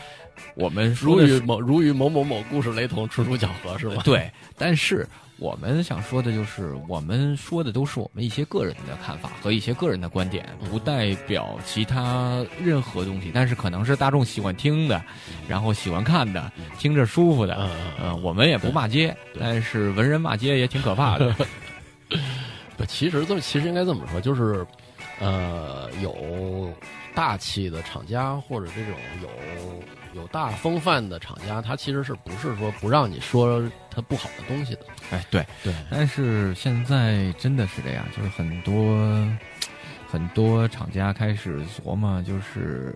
[0.55, 4.01] 我们如与某如与某某某故事雷同，纯属巧合，是吧？
[4.03, 5.07] 对，但是
[5.39, 13.31] 我们想说的就是，我们说的都是我们一些个人的看法和一些个人的观点，不代表其他任何东西。
[13.35, 15.03] 但是可能是大众喜欢听的，
[15.47, 17.55] 然后喜欢看的，听着舒服的。
[17.55, 21.35] 嗯嗯呃，我们也不骂街，但是文人骂街也挺可怕的。
[22.79, 24.67] 不，其实这么其实应该这么说，就是，
[25.21, 26.73] 呃，有
[27.15, 29.29] 大气的厂家或者这种有
[30.17, 34.81] 有大风范的厂家，他其实是不是说不让你说他不好的东西的？
[35.11, 39.29] 哎，对，对，但是现在真的是这样，就是很多
[40.11, 42.95] 很多厂家开始琢磨，就是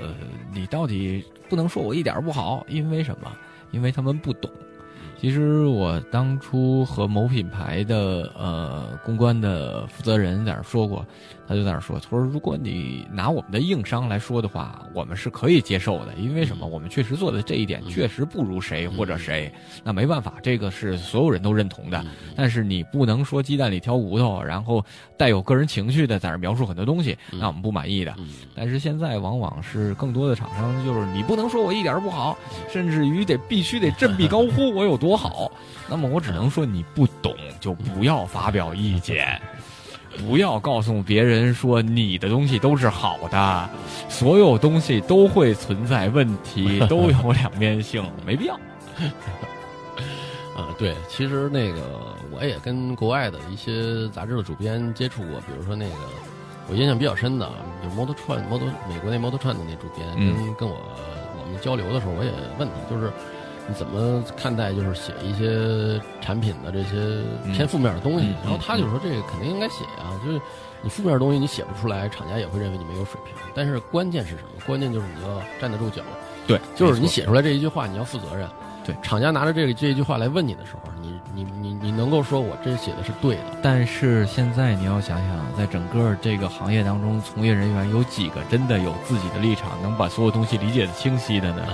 [0.00, 0.14] 呃，
[0.52, 3.30] 你到底不能说我一点儿不好，因为什么？
[3.72, 4.50] 因为他们不懂。
[5.22, 11.06] 其实我当初和某品牌的呃公关的负责人在那儿说过，
[11.46, 16.66] 他就在那儿说，他说如果你拿我们的硬伤来说的话，我们是可以接受的，因为什么？
[16.66, 19.48] 我们确实做的这一点确实不如谁或者谁，
[19.84, 22.04] 那没办法，这个是所有人都认同的。
[22.34, 24.84] 但是你不能说鸡蛋里挑骨头，然后
[25.16, 28.12] 带有个人情绪的在那儿描述很多东西，那我们不满意的。
[28.18, 32.36] 嗯但是现在往往是更多的厂商就是你不能说我一点儿不好，
[32.68, 35.50] 甚至于得必须得振臂高呼我有多好。
[35.88, 39.40] 那么我只能说你不懂就不要发表意见。
[40.18, 43.70] 不要告诉别人说你的东西都是好的，
[44.10, 48.60] 所有东西都会存在问题， 都有两面性，没必要。
[50.54, 51.80] 呃，对，其实那个
[52.30, 55.94] 我也跟国外的一些杂志的主编接触过，比如说那个
[56.68, 57.50] 我印象比较深的，
[57.82, 60.76] 就是 Model 串 Model 美国那 Model 串的那主编，嗯跟跟我
[61.42, 63.10] 我们交流的时候，我也问他，就是
[63.68, 68.26] 你怎么看待就是写一些产品的这些偏负面的东西？
[68.42, 70.40] 然后他就说这个肯定应该写啊，就是
[70.82, 73.34] 你负面的东西你写不出来，厂家也会认为你没有水平。
[73.54, 74.62] 但是关键是什么？
[74.66, 76.02] 关键就是你要站得住脚。
[76.46, 78.48] 对，就是你写出来这一句话，你要负责任。
[78.84, 83.42] 对厂家拿着这个这一句话来问你的时候，你你你你能够说我这写的是对的？
[83.62, 91.66] 但是现在你要想想，在整个这个行业当中，从业人员有几个真的有自己的立场，能把所有东西理解的清晰的呢？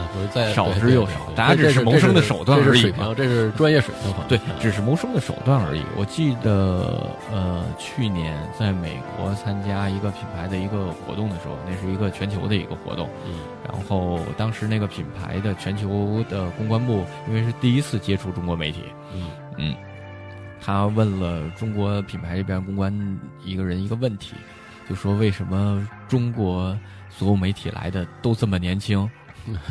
[0.55, 4.15] 少之又少大家只是谋生的手段而已这是水平，这是专业水平。
[4.29, 5.83] 对啊，只是谋生的手段而已。
[5.97, 13.09] 我记得，呃，去年在美国参加一个品牌的一个活动的时候，那是一个全球的一个活动。
[13.27, 13.35] 嗯
[13.69, 18.85] 然后当时那个品牌的全球的公关部，因为是第一次接触中国媒体，
[19.15, 19.77] 嗯嗯，
[20.61, 22.93] 他问了中国品牌这边公关
[23.45, 24.35] 一个人一个问题，
[24.89, 26.79] 就说为什么中国
[27.11, 29.09] 所有媒体来的都这么年轻？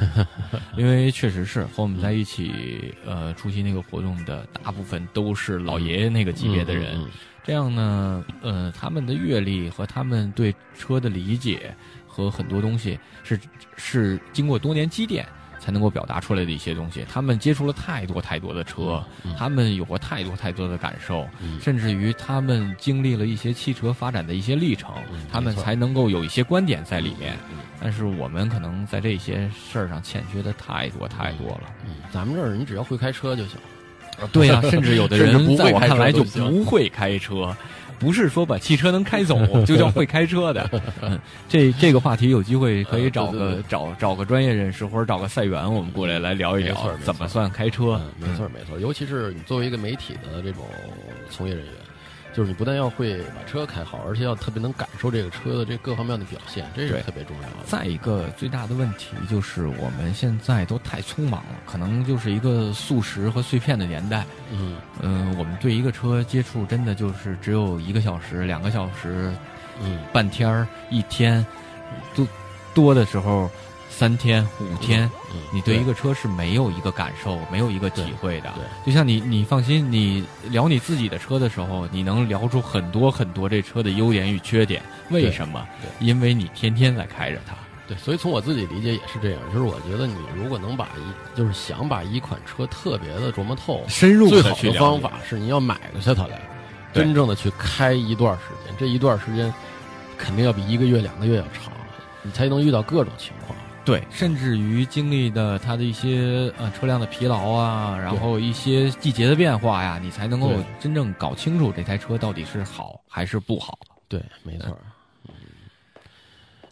[0.75, 6.95] 因为确实是和我们在一起，呃，出席那个活动的大部分都是老爷爷那个级别的人。
[6.95, 7.09] 嗯嗯
[7.43, 11.73] 这样呢，呃，他们的阅历和他们对车的理解
[12.05, 13.39] 和很多东西是
[13.77, 15.25] 是经过多年积淀
[15.67, 17.05] 才能够表达出来的一些东西。
[17.11, 27.35] 他们接触了太多太多的车，嗯他们有过太多太多的感受，嗯甚至于他们经历了一些汽车发展的一些历程，嗯他们才能够有一些观点在里面。
[27.51, 31.63] 嗯但是我们可能在这些事儿上欠缺的太多太多了。
[31.85, 33.57] 嗯，咱们这儿你只要会开车就行。
[34.31, 37.55] 对呀、甚至有的人 在我看来就不会开车，
[37.99, 40.69] 不是说把汽车能开走 就叫会开车的。
[41.01, 41.19] 嗯，
[41.49, 48.29] 这这个话题有机会可以呃找个找找个专业人士或者找个赛员，我们过来来聊一聊怎么算开车嗯，。
[48.29, 50.63] 没错没错，尤其是你作为一个媒体的这种
[51.29, 51.73] 从业人员，
[52.37, 57.55] 就是你不但要会把车开好，而且要特别能感受这个车的这各方面的表现，这是特别重要的。
[57.65, 64.23] 再一个最大的问题就是我们现在都太匆忙了，可能就是一个速食和碎片的年代。
[64.51, 69.33] 嗯嗯，我们对一个车接触真的就是只有一个小时、两个小时、
[69.81, 71.43] 嗯半天儿、一天，
[72.15, 72.27] 都
[72.75, 73.49] 多的时候
[73.97, 75.09] 三天、五天。
[75.33, 78.53] 嗯，你对一个车是没有一个感受、没有一个体会的。
[78.53, 84.83] 对就像你，你放心，你聊你自己的车的时候，你能聊出很多很多这车的优点与缺点。
[85.09, 85.67] 为什么？
[85.81, 87.55] 对因为你天天在开着它。
[87.87, 96.39] 对，所以从我自己理解也是这样，就是我觉得你如果能把一，就是想把一款车特别的琢磨透，深入最好的方法是你要买下它来，
[96.93, 99.51] 真正的去开一段时间，这一段时间
[100.17, 101.73] 肯定要比一个月、两个月要长，
[102.21, 103.56] 你才能遇到各种情况。
[103.87, 113.79] 对，甚至于经历的它的一些呃车辆的疲劳啊，然后一些季节的变化呀，你才能够真正搞清楚这台车到底是好还是不好。
[114.09, 114.77] 对，没错。
[115.29, 115.33] 嗯，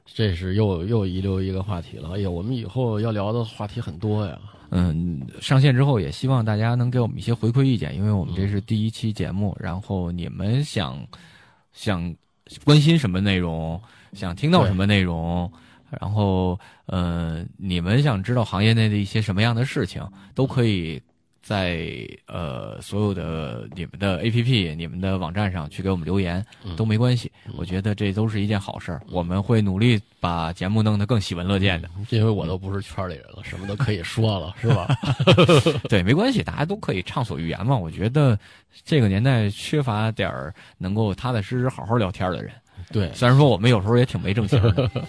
[0.06, 2.10] 这是又又遗留一个话题了。
[2.16, 4.38] 哎呀，我们以后要聊的话题很多呀。
[4.72, 11.02] 嗯，上线之后也希望大家能给我们一些回馈意见，因为我们这是第一期节目，然后你们想
[11.72, 12.14] 想
[12.66, 15.50] 关心什么内容，想听到什么内容，
[16.00, 21.02] 然后呃，你们想知道行业内的一些什么样的事情，都可以
[21.42, 21.88] 在
[22.28, 27.32] 呃所有的你们的 APP、你们的网站上去给我们留言，嗯都没关系。
[27.56, 31.88] 我觉得这都是一件好事儿，我们会努力把节目弄得更喜闻乐见的。
[32.10, 34.88] 因为我都不是圈里人了，什么都可以说了，是吧？
[35.88, 37.78] 对，没关系，大家都可以畅所欲言嘛。
[37.78, 38.38] 我觉得
[38.84, 42.52] 这个年代缺乏点儿能够踏踏实实好好聊天的人。
[42.92, 44.90] 对，虽然说我们有时候也挺没正形的。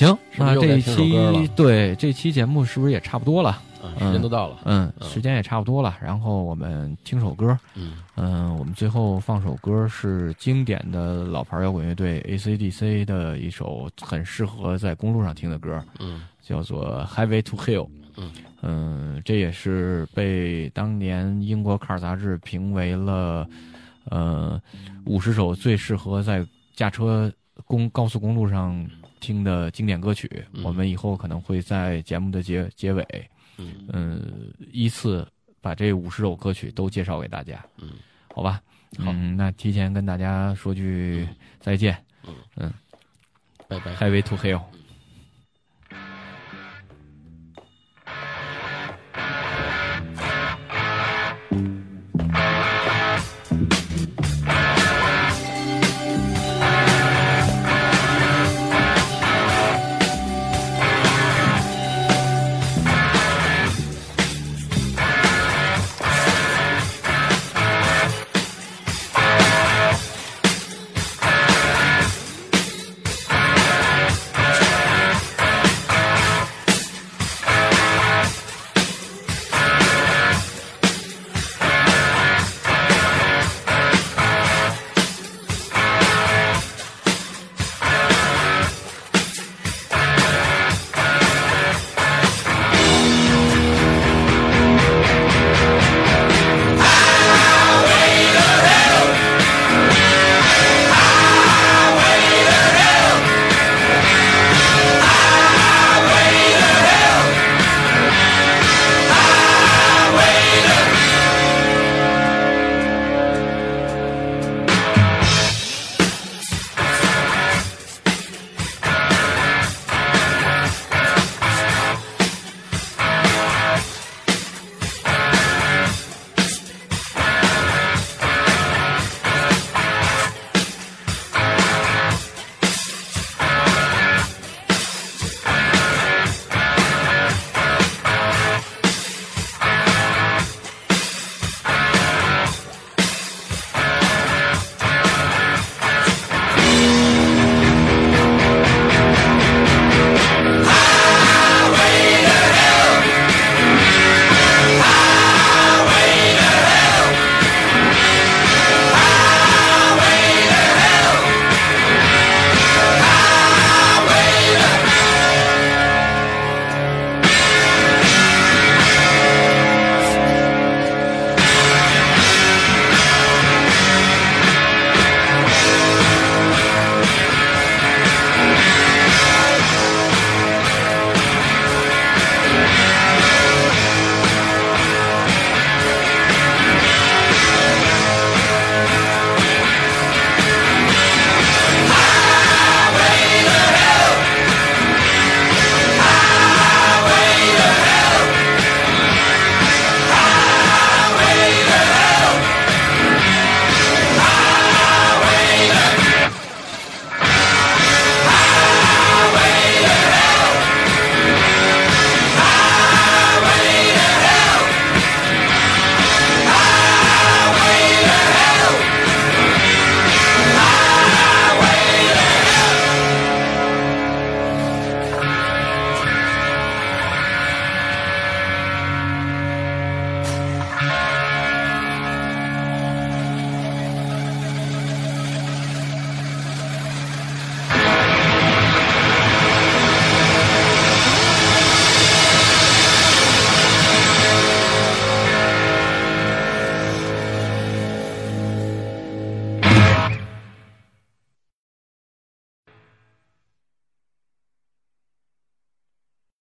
[0.00, 3.50] 行，那这一期对这期节目是不是也差不多了？
[3.82, 4.58] 啊，时间都到了。
[4.64, 5.94] 嗯，嗯时间也差不多了。
[6.02, 17.84] 然后我们听首歌，嗯嗯，我们最后放首歌是经典的老牌摇滚乐队 AC/DC 的一首很适合在公路上听的歌，嗯叫做《Highway to Hell》。
[18.16, 18.32] 嗯
[18.62, 23.46] 嗯，这也是被当年英国《卡尔》杂志评为了
[24.04, 24.58] 呃
[25.04, 27.30] 五十首最适合在驾车
[27.66, 28.86] 公高速公路上
[29.20, 30.28] 听的经典歌曲。
[30.52, 35.26] 嗯我们以后可能会在节目的结结尾，嗯嗯，依次
[35.60, 37.64] 把这五十首歌曲都介绍给大家。
[37.78, 37.92] 嗯，
[38.34, 38.60] 好吧。
[38.98, 41.28] 好嗯，那提前跟大家说句
[41.60, 41.96] 再见。
[42.56, 42.72] 嗯
[43.68, 43.94] 拜拜。
[43.94, 44.79] Highway to Hell。